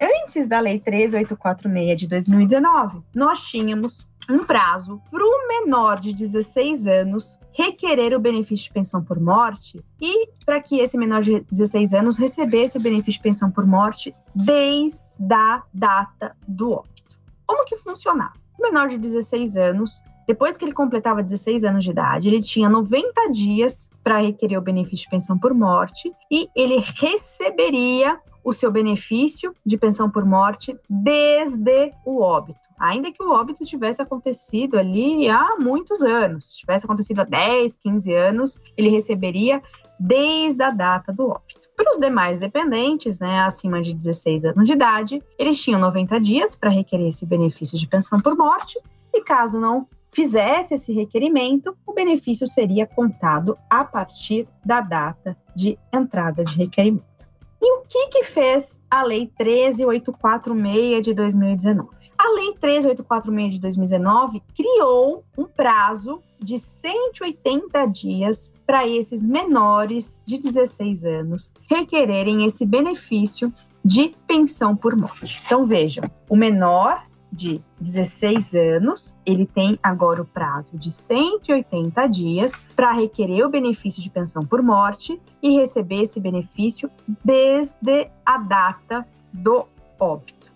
antes 0.00 0.46
da 0.46 0.60
Lei 0.60 0.78
13846 0.78 2.00
de 2.00 2.06
2019, 2.08 3.02
nós 3.14 3.44
tínhamos 3.44 4.06
um 4.28 4.44
prazo 4.44 5.00
para 5.10 5.22
o 5.22 5.48
menor 5.48 6.00
de 6.00 6.12
16 6.12 6.86
anos 6.86 7.38
requerer 7.52 8.14
o 8.14 8.20
benefício 8.20 8.66
de 8.66 8.72
pensão 8.72 9.02
por 9.02 9.20
morte 9.20 9.84
e 10.00 10.28
para 10.44 10.60
que 10.60 10.80
esse 10.80 10.98
menor 10.98 11.22
de 11.22 11.40
16 11.50 11.94
anos 11.94 12.18
recebesse 12.18 12.76
o 12.76 12.80
benefício 12.80 13.18
de 13.18 13.22
pensão 13.22 13.50
por 13.50 13.66
morte 13.66 14.12
desde 14.34 15.32
a 15.32 15.62
data 15.72 16.36
do 16.46 16.72
óbito. 16.72 17.16
Como 17.46 17.64
que 17.64 17.76
funcionava? 17.76 18.34
O 18.58 18.62
menor 18.62 18.88
de 18.88 18.98
16 18.98 19.56
anos 19.56 20.02
depois 20.26 20.56
que 20.56 20.64
ele 20.64 20.72
completava 20.72 21.22
16 21.22 21.64
anos 21.64 21.84
de 21.84 21.90
idade, 21.90 22.28
ele 22.28 22.42
tinha 22.42 22.68
90 22.68 23.30
dias 23.30 23.90
para 24.02 24.18
requerer 24.18 24.58
o 24.58 24.62
benefício 24.62 25.04
de 25.04 25.10
pensão 25.10 25.38
por 25.38 25.54
morte 25.54 26.12
e 26.30 26.48
ele 26.54 26.78
receberia 26.78 28.18
o 28.42 28.52
seu 28.52 28.70
benefício 28.70 29.52
de 29.64 29.76
pensão 29.76 30.08
por 30.08 30.24
morte 30.24 30.78
desde 30.88 31.92
o 32.04 32.20
óbito. 32.20 32.60
Ainda 32.78 33.10
que 33.10 33.22
o 33.22 33.30
óbito 33.30 33.64
tivesse 33.64 34.00
acontecido 34.00 34.78
ali 34.78 35.28
há 35.28 35.56
muitos 35.58 36.02
anos, 36.02 36.52
tivesse 36.52 36.84
acontecido 36.84 37.20
há 37.20 37.24
10, 37.24 37.76
15 37.76 38.14
anos, 38.14 38.60
ele 38.76 38.88
receberia 38.88 39.60
desde 39.98 40.62
a 40.62 40.70
data 40.70 41.12
do 41.12 41.28
óbito. 41.28 41.60
Para 41.76 41.92
os 41.92 41.98
demais 41.98 42.38
dependentes, 42.38 43.18
né, 43.18 43.40
acima 43.40 43.80
de 43.80 43.94
16 43.94 44.44
anos 44.44 44.66
de 44.66 44.74
idade, 44.74 45.22
eles 45.38 45.60
tinham 45.60 45.80
90 45.80 46.20
dias 46.20 46.54
para 46.54 46.70
requerer 46.70 47.08
esse 47.08 47.26
benefício 47.26 47.76
de 47.76 47.88
pensão 47.88 48.20
por 48.20 48.36
morte, 48.36 48.78
e 49.12 49.22
caso 49.22 49.58
não 49.58 49.88
fizesse 50.16 50.72
esse 50.72 50.94
requerimento, 50.94 51.76
o 51.86 51.92
benefício 51.92 52.46
seria 52.46 52.86
contado 52.86 53.58
a 53.68 53.84
partir 53.84 54.48
da 54.64 54.80
data 54.80 55.36
de 55.54 55.78
entrada 55.92 56.42
de 56.42 56.56
requerimento. 56.56 57.28
E 57.60 57.72
o 57.78 57.82
que, 57.86 58.08
que 58.08 58.24
fez 58.24 58.80
a 58.90 59.02
Lei 59.02 59.30
13846 59.36 61.02
de 61.02 61.12
2019? 61.12 61.90
A 62.16 62.32
Lei 62.32 62.54
13846 62.54 63.52
de 63.52 63.60
2019 63.60 64.42
criou 64.54 65.22
um 65.36 65.44
prazo 65.44 66.22
de 66.40 66.58
180 66.58 67.84
dias 67.86 68.54
para 68.66 68.88
esses 68.88 69.22
menores 69.22 70.22
de 70.24 70.38
16 70.38 71.04
anos 71.04 71.52
requererem 71.68 72.46
esse 72.46 72.64
benefício 72.64 73.52
de 73.84 74.14
pensão 74.26 74.74
por 74.74 74.96
morte. 74.96 75.42
Então 75.44 75.66
vejam, 75.66 76.10
o 76.26 76.36
menor 76.36 77.02
de 77.36 77.60
16 77.78 78.54
anos, 78.54 79.16
ele 79.26 79.44
tem 79.44 79.78
agora 79.82 80.22
o 80.22 80.24
prazo 80.24 80.76
de 80.76 80.90
180 80.90 82.06
dias 82.06 82.52
para 82.74 82.92
requerer 82.92 83.44
o 83.44 83.50
benefício 83.50 84.02
de 84.02 84.10
pensão 84.10 84.44
por 84.44 84.62
morte 84.62 85.20
e 85.42 85.50
receber 85.50 86.00
esse 86.00 86.18
benefício 86.18 86.90
desde 87.22 88.10
a 88.24 88.38
data 88.38 89.06
do 89.30 89.66
óbito. 90.00 90.50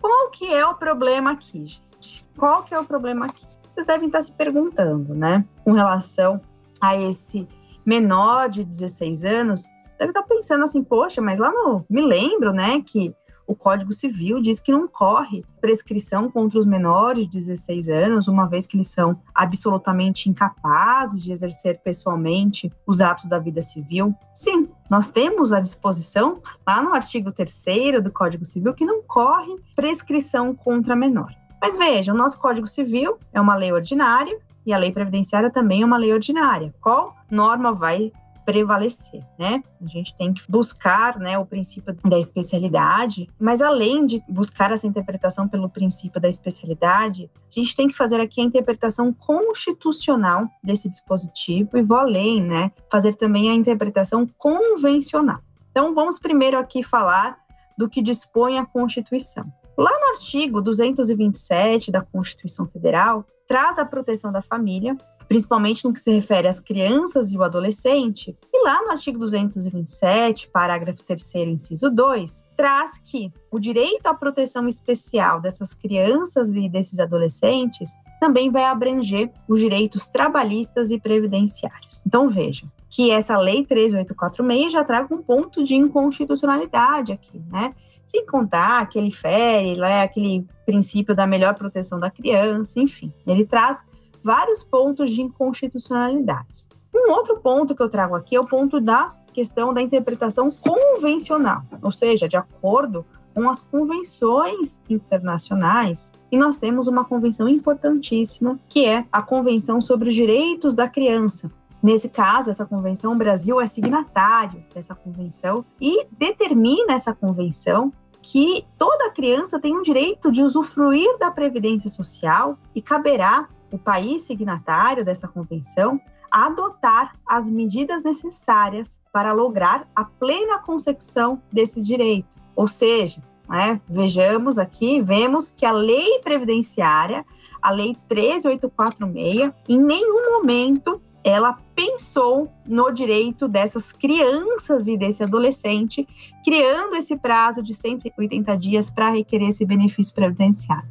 Qual 0.00 0.30
que 0.30 0.46
é 0.54 0.64
o 0.64 0.74
problema 0.74 1.32
aqui, 1.32 1.66
gente? 1.66 2.24
Qual 2.36 2.62
que 2.62 2.72
é 2.72 2.78
o 2.78 2.84
problema 2.84 3.26
aqui? 3.26 3.44
Vocês 3.68 3.86
devem 3.86 4.06
estar 4.06 4.22
se 4.22 4.32
perguntando, 4.32 5.14
né, 5.14 5.44
com 5.64 5.72
relação 5.72 6.40
a 6.80 6.96
esse 6.96 7.46
menor 7.84 8.48
de 8.48 8.64
16 8.64 9.24
anos, 9.24 9.62
deve 9.98 10.10
estar 10.10 10.22
pensando 10.22 10.64
assim, 10.64 10.82
poxa, 10.82 11.20
mas 11.20 11.38
lá 11.38 11.52
no, 11.52 11.84
me 11.90 12.00
lembro, 12.00 12.52
né, 12.52 12.82
que 12.86 13.14
o 13.50 13.56
Código 13.56 13.92
Civil 13.92 14.40
diz 14.40 14.60
que 14.60 14.70
não 14.70 14.86
corre 14.86 15.44
prescrição 15.60 16.30
contra 16.30 16.56
os 16.56 16.64
menores 16.64 17.28
de 17.28 17.40
16 17.40 17.88
anos, 17.88 18.28
uma 18.28 18.46
vez 18.46 18.64
que 18.64 18.76
eles 18.76 18.86
são 18.86 19.20
absolutamente 19.34 20.30
incapazes 20.30 21.20
de 21.20 21.32
exercer 21.32 21.80
pessoalmente 21.82 22.72
os 22.86 23.00
atos 23.00 23.28
da 23.28 23.40
vida 23.40 23.60
civil. 23.60 24.14
Sim, 24.36 24.68
nós 24.88 25.08
temos 25.08 25.52
a 25.52 25.58
disposição 25.58 26.40
lá 26.64 26.80
no 26.80 26.94
artigo 26.94 27.32
3 27.32 28.00
do 28.00 28.12
Código 28.12 28.44
Civil 28.44 28.72
que 28.72 28.86
não 28.86 29.02
corre 29.02 29.56
prescrição 29.74 30.54
contra 30.54 30.94
menor. 30.94 31.34
Mas 31.60 31.76
veja, 31.76 32.14
o 32.14 32.16
nosso 32.16 32.38
Código 32.38 32.68
Civil 32.68 33.18
é 33.32 33.40
uma 33.40 33.56
lei 33.56 33.72
ordinária 33.72 34.38
e 34.64 34.72
a 34.72 34.78
lei 34.78 34.92
previdenciária 34.92 35.50
também 35.50 35.82
é 35.82 35.84
uma 35.84 35.98
lei 35.98 36.12
ordinária. 36.12 36.72
Qual 36.80 37.16
norma 37.28 37.72
vai 37.72 38.12
prevalecer, 38.44 39.22
né? 39.38 39.62
A 39.80 39.86
gente 39.86 40.16
tem 40.16 40.32
que 40.32 40.42
buscar, 40.48 41.18
né, 41.18 41.38
o 41.38 41.46
princípio 41.46 41.96
da 42.04 42.18
especialidade, 42.18 43.28
mas 43.38 43.60
além 43.62 44.06
de 44.06 44.22
buscar 44.28 44.72
essa 44.72 44.86
interpretação 44.86 45.48
pelo 45.48 45.68
princípio 45.68 46.20
da 46.20 46.28
especialidade, 46.28 47.30
a 47.48 47.60
gente 47.60 47.74
tem 47.76 47.88
que 47.88 47.96
fazer 47.96 48.20
aqui 48.20 48.40
a 48.40 48.44
interpretação 48.44 49.12
constitucional 49.12 50.48
desse 50.62 50.88
dispositivo 50.88 51.76
e 51.76 51.82
vou 51.82 51.96
além, 51.96 52.42
né, 52.42 52.72
fazer 52.90 53.14
também 53.14 53.50
a 53.50 53.54
interpretação 53.54 54.26
convencional. 54.38 55.40
Então, 55.70 55.94
vamos 55.94 56.18
primeiro 56.18 56.58
aqui 56.58 56.82
falar 56.82 57.38
do 57.78 57.88
que 57.88 58.02
dispõe 58.02 58.58
a 58.58 58.66
Constituição. 58.66 59.50
Lá 59.76 59.90
no 59.90 60.14
artigo 60.14 60.60
227 60.60 61.90
da 61.90 62.02
Constituição 62.02 62.66
Federal, 62.66 63.24
traz 63.48 63.78
a 63.78 63.84
proteção 63.84 64.30
da 64.30 64.42
família 64.42 64.96
principalmente 65.30 65.84
no 65.84 65.92
que 65.92 66.00
se 66.00 66.10
refere 66.10 66.48
às 66.48 66.58
crianças 66.58 67.32
e 67.32 67.38
o 67.38 67.44
adolescente. 67.44 68.36
E 68.52 68.64
lá 68.64 68.82
no 68.82 68.90
artigo 68.90 69.16
227, 69.16 70.48
parágrafo 70.48 71.04
3 71.04 71.34
inciso 71.46 71.88
2, 71.88 72.44
traz 72.56 72.98
que 72.98 73.32
o 73.48 73.60
direito 73.60 74.08
à 74.08 74.12
proteção 74.12 74.66
especial 74.66 75.40
dessas 75.40 75.72
crianças 75.72 76.56
e 76.56 76.68
desses 76.68 76.98
adolescentes 76.98 77.90
também 78.18 78.50
vai 78.50 78.64
abranger 78.64 79.30
os 79.48 79.60
direitos 79.60 80.08
trabalhistas 80.08 80.90
e 80.90 80.98
previdenciários. 80.98 82.02
Então 82.04 82.28
vejam 82.28 82.68
que 82.88 83.12
essa 83.12 83.38
lei 83.38 83.64
13846 83.64 84.72
já 84.72 84.82
traz 84.82 85.08
um 85.12 85.18
ponto 85.18 85.62
de 85.62 85.76
inconstitucionalidade 85.76 87.12
aqui, 87.12 87.40
né? 87.52 87.72
Sem 88.04 88.26
contar 88.26 88.88
que 88.88 88.98
ele 88.98 89.12
fere 89.12 89.76
né, 89.76 90.02
aquele 90.02 90.44
princípio 90.66 91.14
da 91.14 91.24
melhor 91.24 91.54
proteção 91.54 92.00
da 92.00 92.10
criança, 92.10 92.80
enfim, 92.80 93.12
ele 93.24 93.46
traz 93.46 93.84
vários 94.22 94.62
pontos 94.62 95.10
de 95.10 95.22
inconstitucionalidades. 95.22 96.68
Um 96.94 97.12
outro 97.12 97.38
ponto 97.38 97.74
que 97.74 97.82
eu 97.82 97.88
trago 97.88 98.14
aqui 98.14 98.36
é 98.36 98.40
o 98.40 98.46
ponto 98.46 98.80
da 98.80 99.10
questão 99.32 99.72
da 99.72 99.80
interpretação 99.80 100.50
convencional, 100.50 101.62
ou 101.82 101.90
seja, 101.90 102.28
de 102.28 102.36
acordo 102.36 103.04
com 103.34 103.48
as 103.48 103.60
convenções 103.60 104.80
internacionais. 104.88 106.12
E 106.30 106.36
nós 106.36 106.56
temos 106.56 106.88
uma 106.88 107.04
convenção 107.04 107.48
importantíssima, 107.48 108.58
que 108.68 108.84
é 108.84 109.06
a 109.10 109.22
Convenção 109.22 109.80
sobre 109.80 110.08
os 110.08 110.14
Direitos 110.14 110.74
da 110.74 110.88
Criança. 110.88 111.50
Nesse 111.82 112.08
caso, 112.08 112.50
essa 112.50 112.66
convenção, 112.66 113.12
o 113.12 113.16
Brasil 113.16 113.60
é 113.60 113.66
signatário 113.66 114.62
dessa 114.74 114.94
convenção 114.94 115.64
e 115.80 116.06
determina 116.12 116.92
essa 116.92 117.14
convenção 117.14 117.92
que 118.22 118.66
toda 118.76 119.10
criança 119.10 119.58
tem 119.58 119.74
o 119.76 119.82
direito 119.82 120.30
de 120.30 120.42
usufruir 120.42 121.18
da 121.18 121.30
previdência 121.30 121.88
social 121.88 122.58
e 122.74 122.82
caberá 122.82 123.48
o 123.70 123.78
país 123.78 124.22
signatário 124.22 125.04
dessa 125.04 125.28
convenção 125.28 126.00
adotar 126.30 127.16
as 127.26 127.50
medidas 127.50 128.02
necessárias 128.02 129.00
para 129.12 129.32
lograr 129.32 129.88
a 129.94 130.04
plena 130.04 130.58
consecução 130.58 131.42
desse 131.52 131.82
direito. 131.82 132.38
Ou 132.54 132.68
seja, 132.68 133.20
né, 133.48 133.80
vejamos 133.88 134.58
aqui, 134.58 135.02
vemos 135.02 135.50
que 135.50 135.66
a 135.66 135.72
lei 135.72 136.20
previdenciária, 136.22 137.26
a 137.60 137.70
lei 137.70 137.96
13846, 138.08 139.52
em 139.68 139.78
nenhum 139.78 140.32
momento 140.32 141.00
ela 141.22 141.58
pensou 141.74 142.50
no 142.64 142.90
direito 142.90 143.46
dessas 143.46 143.92
crianças 143.92 144.86
e 144.86 144.96
desse 144.96 145.22
adolescente, 145.22 146.08
criando 146.42 146.96
esse 146.96 147.14
prazo 147.14 147.62
de 147.62 147.74
180 147.74 148.56
dias 148.56 148.88
para 148.88 149.10
requerer 149.10 149.48
esse 149.48 149.66
benefício 149.66 150.14
previdenciário. 150.14 150.88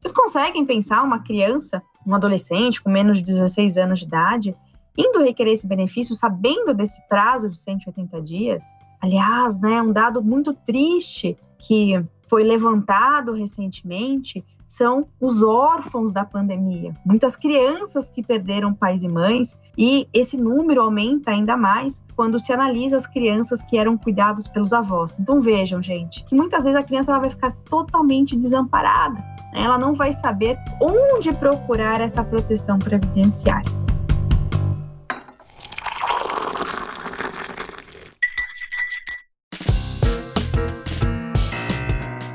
Vocês 0.00 0.12
conseguem 0.12 0.64
pensar 0.64 1.02
uma 1.02 1.20
criança 1.20 1.82
um 2.08 2.14
adolescente 2.14 2.82
com 2.82 2.90
menos 2.90 3.18
de 3.18 3.24
16 3.24 3.76
anos 3.76 3.98
de 4.00 4.06
idade, 4.06 4.56
indo 4.96 5.22
requerer 5.22 5.52
esse 5.52 5.66
benefício 5.66 6.16
sabendo 6.16 6.74
desse 6.74 7.06
prazo 7.08 7.48
de 7.48 7.56
180 7.56 8.20
dias. 8.22 8.64
Aliás, 9.00 9.60
né, 9.60 9.80
um 9.80 9.92
dado 9.92 10.22
muito 10.22 10.52
triste 10.52 11.36
que 11.58 12.02
foi 12.26 12.42
levantado 12.42 13.32
recentemente 13.32 14.44
são 14.66 15.08
os 15.18 15.42
órfãos 15.42 16.12
da 16.12 16.26
pandemia. 16.26 16.94
Muitas 17.04 17.34
crianças 17.34 18.10
que 18.10 18.22
perderam 18.22 18.74
pais 18.74 19.02
e 19.02 19.08
mães, 19.08 19.58
e 19.76 20.06
esse 20.12 20.36
número 20.36 20.82
aumenta 20.82 21.30
ainda 21.30 21.56
mais 21.56 22.02
quando 22.14 22.38
se 22.38 22.52
analisa 22.52 22.98
as 22.98 23.06
crianças 23.06 23.62
que 23.62 23.78
eram 23.78 23.96
cuidados 23.96 24.46
pelos 24.46 24.74
avós. 24.74 25.18
Então 25.18 25.40
vejam, 25.40 25.82
gente, 25.82 26.22
que 26.24 26.34
muitas 26.34 26.64
vezes 26.64 26.78
a 26.78 26.82
criança 26.82 27.18
vai 27.18 27.30
ficar 27.30 27.52
totalmente 27.64 28.36
desamparada 28.36 29.37
ela 29.52 29.78
não 29.78 29.94
vai 29.94 30.12
saber 30.12 30.58
onde 30.80 31.32
procurar 31.32 32.00
essa 32.00 32.22
proteção 32.22 32.78
previdenciária. 32.78 33.70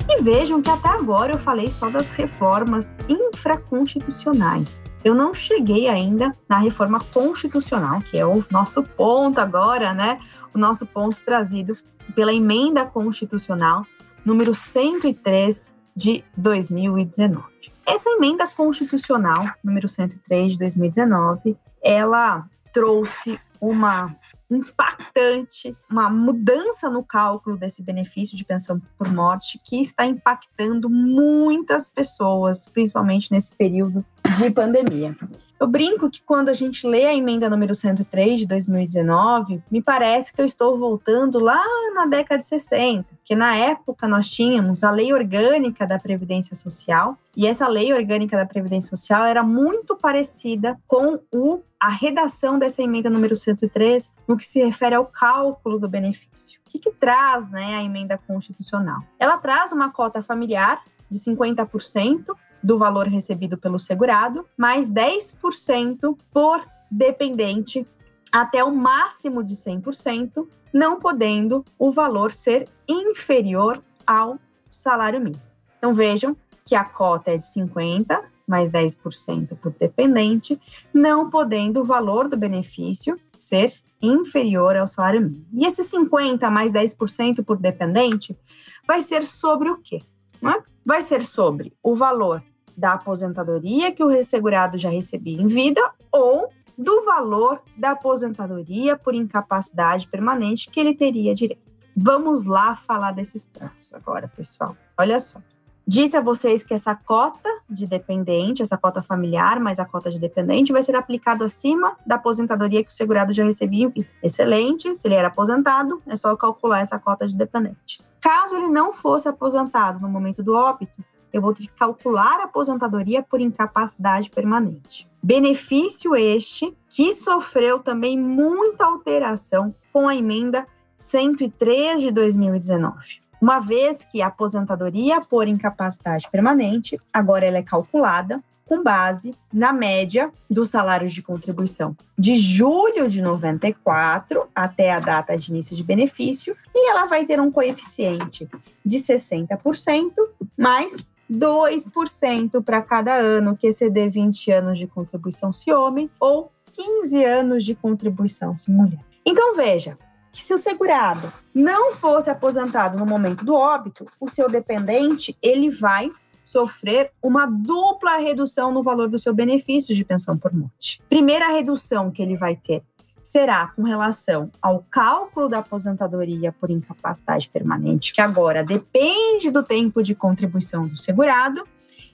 E 0.09 0.21
vejam 0.21 0.61
que 0.61 0.69
até 0.69 0.89
agora 0.89 1.33
eu 1.33 1.39
falei 1.39 1.71
só 1.71 1.89
das 1.89 2.11
reformas 2.11 2.93
infraconstitucionais. 3.09 4.83
Eu 5.03 5.13
não 5.15 5.33
cheguei 5.33 5.87
ainda 5.87 6.31
na 6.47 6.59
reforma 6.59 6.99
constitucional, 7.13 8.01
que 8.01 8.17
é 8.17 8.25
o 8.25 8.43
nosso 8.49 8.83
ponto 8.83 9.39
agora, 9.39 9.93
né? 9.93 10.19
O 10.53 10.57
nosso 10.57 10.85
ponto 10.85 11.21
trazido 11.23 11.75
pela 12.15 12.33
emenda 12.33 12.85
constitucional 12.85 13.85
número 14.25 14.55
103 14.55 15.72
de 15.95 16.23
2019. 16.35 17.43
Essa 17.85 18.09
emenda 18.11 18.47
constitucional, 18.47 19.43
número 19.63 19.87
103 19.87 20.53
de 20.53 20.57
2019, 20.57 21.57
ela 21.81 22.47
trouxe 22.71 23.39
uma 23.59 24.15
impactante, 24.49 25.75
uma 25.89 26.09
mudança 26.09 26.89
no 26.89 27.03
cálculo 27.03 27.57
desse 27.57 27.83
benefício 27.83 28.37
de 28.37 28.45
pensão 28.45 28.81
por 28.97 29.11
morte 29.11 29.59
que 29.63 29.81
está 29.81 30.05
impactando 30.05 30.89
muitas 30.89 31.89
pessoas, 31.89 32.69
principalmente 32.69 33.31
nesse 33.31 33.55
período 33.55 34.05
de 34.37 34.49
pandemia. 34.49 35.15
Eu 35.59 35.67
brinco 35.67 36.09
que 36.09 36.21
quando 36.21 36.49
a 36.49 36.53
gente 36.53 36.85
lê 36.85 37.05
a 37.05 37.13
emenda 37.13 37.49
número 37.49 37.73
103 37.73 38.41
de 38.41 38.47
2019, 38.47 39.61
me 39.71 39.81
parece 39.81 40.33
que 40.33 40.41
eu 40.41 40.45
estou 40.45 40.77
voltando 40.77 41.39
lá 41.39 41.63
na 41.93 42.05
década 42.05 42.41
de 42.41 42.47
60, 42.47 43.05
que 43.23 43.35
na 43.35 43.55
época 43.55 44.07
nós 44.07 44.29
tínhamos 44.29 44.83
a 44.83 44.91
Lei 44.91 45.13
Orgânica 45.13 45.85
da 45.87 45.97
Previdência 45.97 46.55
Social, 46.55 47.17
e 47.35 47.47
essa 47.47 47.67
Lei 47.67 47.93
Orgânica 47.93 48.35
da 48.35 48.45
Previdência 48.45 48.89
Social 48.89 49.23
era 49.23 49.43
muito 49.43 49.95
parecida 49.95 50.77
com 50.85 51.19
o, 51.31 51.61
a 51.79 51.89
redação 51.89 52.59
dessa 52.59 52.81
emenda 52.81 53.09
número 53.09 53.35
103 53.35 54.11
no 54.27 54.37
que 54.37 54.45
se 54.45 54.63
refere 54.63 54.95
ao 54.95 55.05
cálculo 55.05 55.79
do 55.79 55.87
benefício. 55.87 56.59
O 56.67 56.69
que, 56.69 56.79
que 56.79 56.91
traz 56.91 57.49
né, 57.49 57.75
a 57.75 57.83
emenda 57.83 58.17
constitucional? 58.17 59.01
Ela 59.19 59.37
traz 59.37 59.71
uma 59.71 59.91
cota 59.91 60.21
familiar 60.21 60.81
de 61.09 61.19
50% 61.19 62.35
do 62.63 62.77
valor 62.77 63.07
recebido 63.07 63.57
pelo 63.57 63.77
segurado, 63.77 64.45
mais 64.57 64.89
10% 64.89 66.17
por 66.31 66.65
dependente 66.89 67.85
até 68.31 68.63
o 68.63 68.73
máximo 68.73 69.43
de 69.43 69.55
100%, 69.55 70.47
não 70.73 70.97
podendo 70.97 71.63
o 71.77 71.91
valor 71.91 72.31
ser 72.33 72.67
inferior 72.87 73.83
ao 74.07 74.39
salário 74.69 75.19
mínimo. 75.19 75.41
Então 75.77 75.93
vejam 75.93 76.35
que 76.65 76.75
a 76.75 76.83
cota 76.83 77.31
é 77.31 77.37
de 77.37 77.45
50 77.45 78.31
mais 78.47 78.69
10% 78.69 79.57
por 79.57 79.71
dependente, 79.71 80.59
não 80.93 81.29
podendo 81.29 81.81
o 81.81 81.85
valor 81.85 82.27
do 82.27 82.35
benefício 82.35 83.17
ser 83.39 83.73
inferior 84.01 84.75
ao 84.75 84.87
salário 84.87 85.21
mínimo. 85.21 85.45
E 85.53 85.65
esse 85.65 85.83
50 85.83 86.49
mais 86.49 86.71
10% 86.71 87.43
por 87.43 87.57
dependente 87.57 88.37
vai 88.85 89.01
ser 89.01 89.23
sobre 89.23 89.69
o 89.69 89.77
quê? 89.77 90.01
É? 90.43 90.61
vai 90.85 91.01
ser 91.01 91.23
sobre 91.23 91.73
o 91.81 91.95
valor 91.95 92.43
da 92.75 92.93
aposentadoria 92.93 93.91
que 93.91 94.03
o 94.03 94.23
segurado 94.23 94.77
já 94.77 94.89
recebia 94.89 95.41
em 95.41 95.47
vida 95.47 95.81
ou 96.11 96.49
do 96.77 97.03
valor 97.05 97.61
da 97.77 97.91
aposentadoria 97.91 98.97
por 98.97 99.13
incapacidade 99.13 100.07
permanente 100.07 100.69
que 100.69 100.79
ele 100.79 100.95
teria 100.95 101.35
direito. 101.35 101.61
Vamos 101.95 102.45
lá 102.45 102.75
falar 102.75 103.11
desses 103.11 103.45
pontos 103.45 103.93
agora, 103.93 104.27
pessoal. 104.27 104.75
Olha 104.97 105.19
só. 105.19 105.39
Disse 105.85 106.15
a 106.15 106.21
vocês 106.21 106.63
que 106.63 106.73
essa 106.73 106.95
cota 106.95 107.49
de 107.69 107.85
dependente, 107.85 108.61
essa 108.61 108.77
cota 108.77 109.03
familiar, 109.03 109.59
mais 109.59 109.79
a 109.79 109.85
cota 109.85 110.09
de 110.09 110.17
dependente, 110.17 110.71
vai 110.71 110.81
ser 110.81 110.95
aplicado 110.95 111.43
acima 111.43 111.97
da 112.05 112.15
aposentadoria 112.15 112.81
que 112.83 112.89
o 112.89 112.93
segurado 112.93 113.33
já 113.33 113.43
recebia. 113.43 113.91
Excelente, 114.23 114.95
se 114.95 115.07
ele 115.07 115.15
era 115.15 115.27
aposentado, 115.27 116.01
é 116.07 116.15
só 116.15 116.33
calcular 116.37 116.79
essa 116.79 116.97
cota 116.97 117.27
de 117.27 117.35
dependente. 117.35 118.01
Caso 118.21 118.55
ele 118.55 118.69
não 118.69 118.93
fosse 118.93 119.27
aposentado 119.27 119.99
no 119.99 120.07
momento 120.07 120.41
do 120.41 120.55
óbito, 120.55 121.03
eu 121.33 121.41
vou 121.41 121.53
ter 121.53 121.63
que 121.63 121.73
calcular 121.73 122.39
a 122.39 122.43
aposentadoria 122.43 123.21
por 123.23 123.41
incapacidade 123.41 124.29
permanente. 124.29 125.09
Benefício 125.21 126.15
este 126.15 126.77
que 126.89 127.11
sofreu 127.13 127.79
também 127.79 128.17
muita 128.17 128.85
alteração 128.85 129.75
com 129.91 130.07
a 130.07 130.15
emenda 130.15 130.65
103 130.95 132.01
de 132.01 132.11
2019 132.11 133.23
uma 133.43 133.59
vez 133.59 134.05
que 134.05 134.21
a 134.21 134.27
aposentadoria 134.27 135.19
por 135.19 135.49
incapacidade 135.49 136.29
permanente 136.31 136.97
agora 137.11 137.45
ela 137.45 137.57
é 137.57 137.61
calculada 137.61 138.41
com 138.65 138.81
base 138.81 139.35
na 139.51 139.73
média 139.73 140.31
dos 140.49 140.69
salários 140.69 141.11
de 141.11 141.21
contribuição 141.21 141.93
de 142.17 142.35
julho 142.37 143.09
de 143.09 143.21
94 143.21 144.47
até 144.55 144.93
a 144.93 144.99
data 145.01 145.37
de 145.37 145.51
início 145.51 145.75
de 145.75 145.83
benefício, 145.83 146.55
e 146.73 146.89
ela 146.89 147.05
vai 147.05 147.25
ter 147.25 147.39
um 147.41 147.51
coeficiente 147.51 148.47
de 148.85 148.97
60% 148.99 150.13
mais 150.57 150.95
2% 151.33 152.63
para 152.63 152.81
cada 152.81 153.15
ano 153.15 153.57
que 153.57 153.67
exceder 153.67 154.09
20 154.09 154.51
anos 154.51 154.79
de 154.79 154.87
contribuição 154.87 155.51
se 155.51 155.73
homem 155.73 156.09
ou 156.19 156.51
15 156.71 157.23
anos 157.23 157.65
de 157.65 157.75
contribuição 157.75 158.57
se 158.57 158.71
mulher. 158.71 158.99
Então 159.25 159.55
veja, 159.55 159.97
que 160.31 160.43
se 160.43 160.53
o 160.53 160.57
segurado 160.57 161.31
não 161.53 161.93
fosse 161.93 162.29
aposentado 162.29 162.97
no 162.97 163.05
momento 163.05 163.45
do 163.45 163.53
óbito, 163.53 164.05
o 164.19 164.27
seu 164.27 164.49
dependente 164.49 165.37
ele 165.41 165.69
vai 165.69 166.11
sofrer 166.43 167.11
uma 167.21 167.45
dupla 167.45 168.17
redução 168.17 168.71
no 168.71 168.83
valor 168.83 169.07
do 169.07 169.17
seu 169.17 169.33
benefício 169.33 169.95
de 169.95 170.03
pensão 170.03 170.37
por 170.37 170.53
morte. 170.53 171.01
Primeira 171.07 171.47
redução 171.47 172.11
que 172.11 172.21
ele 172.21 172.35
vai 172.35 172.55
ter 172.55 172.83
será 173.23 173.67
com 173.67 173.83
relação 173.83 174.51
ao 174.61 174.85
cálculo 174.91 175.47
da 175.47 175.59
aposentadoria 175.59 176.51
por 176.51 176.69
incapacidade 176.69 177.49
permanente, 177.49 178.13
que 178.13 178.19
agora 178.19 178.63
depende 178.63 179.49
do 179.49 179.63
tempo 179.63 180.03
de 180.03 180.13
contribuição 180.13 180.85
do 180.85 180.97
segurado, 180.97 181.65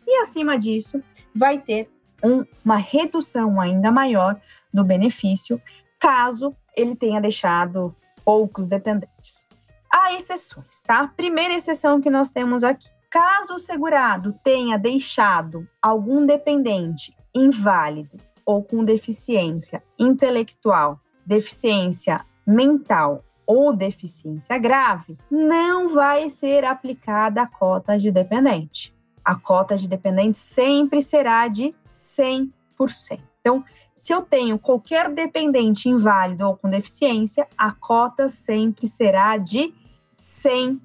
e 0.08 0.22
acima 0.22 0.58
disso 0.58 1.04
vai 1.36 1.58
ter 1.58 1.89
um, 2.24 2.45
uma 2.63 2.78
redução 2.78 3.60
ainda 3.60 3.91
maior 3.91 4.39
no 4.72 4.84
benefício, 4.84 5.60
caso 6.00 6.56
ele 6.78 6.95
tenha 6.95 7.19
deixado 7.19 7.95
poucos 8.24 8.67
dependentes. 8.67 9.48
Há 9.91 10.13
exceções, 10.13 10.84
tá? 10.86 11.08
Primeira 11.08 11.56
exceção 11.56 12.00
que 12.00 12.12
nós 12.12 12.30
temos 12.30 12.63
aqui. 12.63 12.88
Caso 13.10 13.56
o 13.56 13.60
segurado 13.60 14.39
tenha 14.43 14.78
deixado 14.78 15.67
algum 15.82 16.24
dependente 16.24 17.17
inválido 17.34 18.17
ou 18.50 18.64
com 18.64 18.84
deficiência 18.84 19.84
intelectual, 20.00 21.00
deficiência 21.24 22.26
mental 22.48 23.24
ou 23.46 23.72
deficiência 23.72 24.58
grave, 24.58 25.20
não 25.30 25.88
vai 25.88 26.32
ser 26.32 26.66
aplicada 26.66 27.44
a 27.44 27.48
cota 27.48 27.96
de 27.96 28.12
dependente. 28.12 28.92
A 29.24 29.36
cota 29.36 29.78
de 29.78 29.88
dependente 29.88 30.40
sempre 30.40 31.00
será 31.00 31.48
de 31.48 31.70
100%. 31.92 32.50
Então, 33.40 33.64
se 33.96 34.12
eu 34.12 34.24
tenho 34.24 34.58
qualquer 34.58 35.14
dependente 35.14 35.88
inválido 35.88 36.48
ou 36.48 36.58
com 36.58 36.72
deficiência, 36.72 37.48
a 37.56 37.72
cota 37.72 38.28
sempre 38.28 38.88
será 38.88 39.38
de 39.38 39.72
100%, 40.18 40.80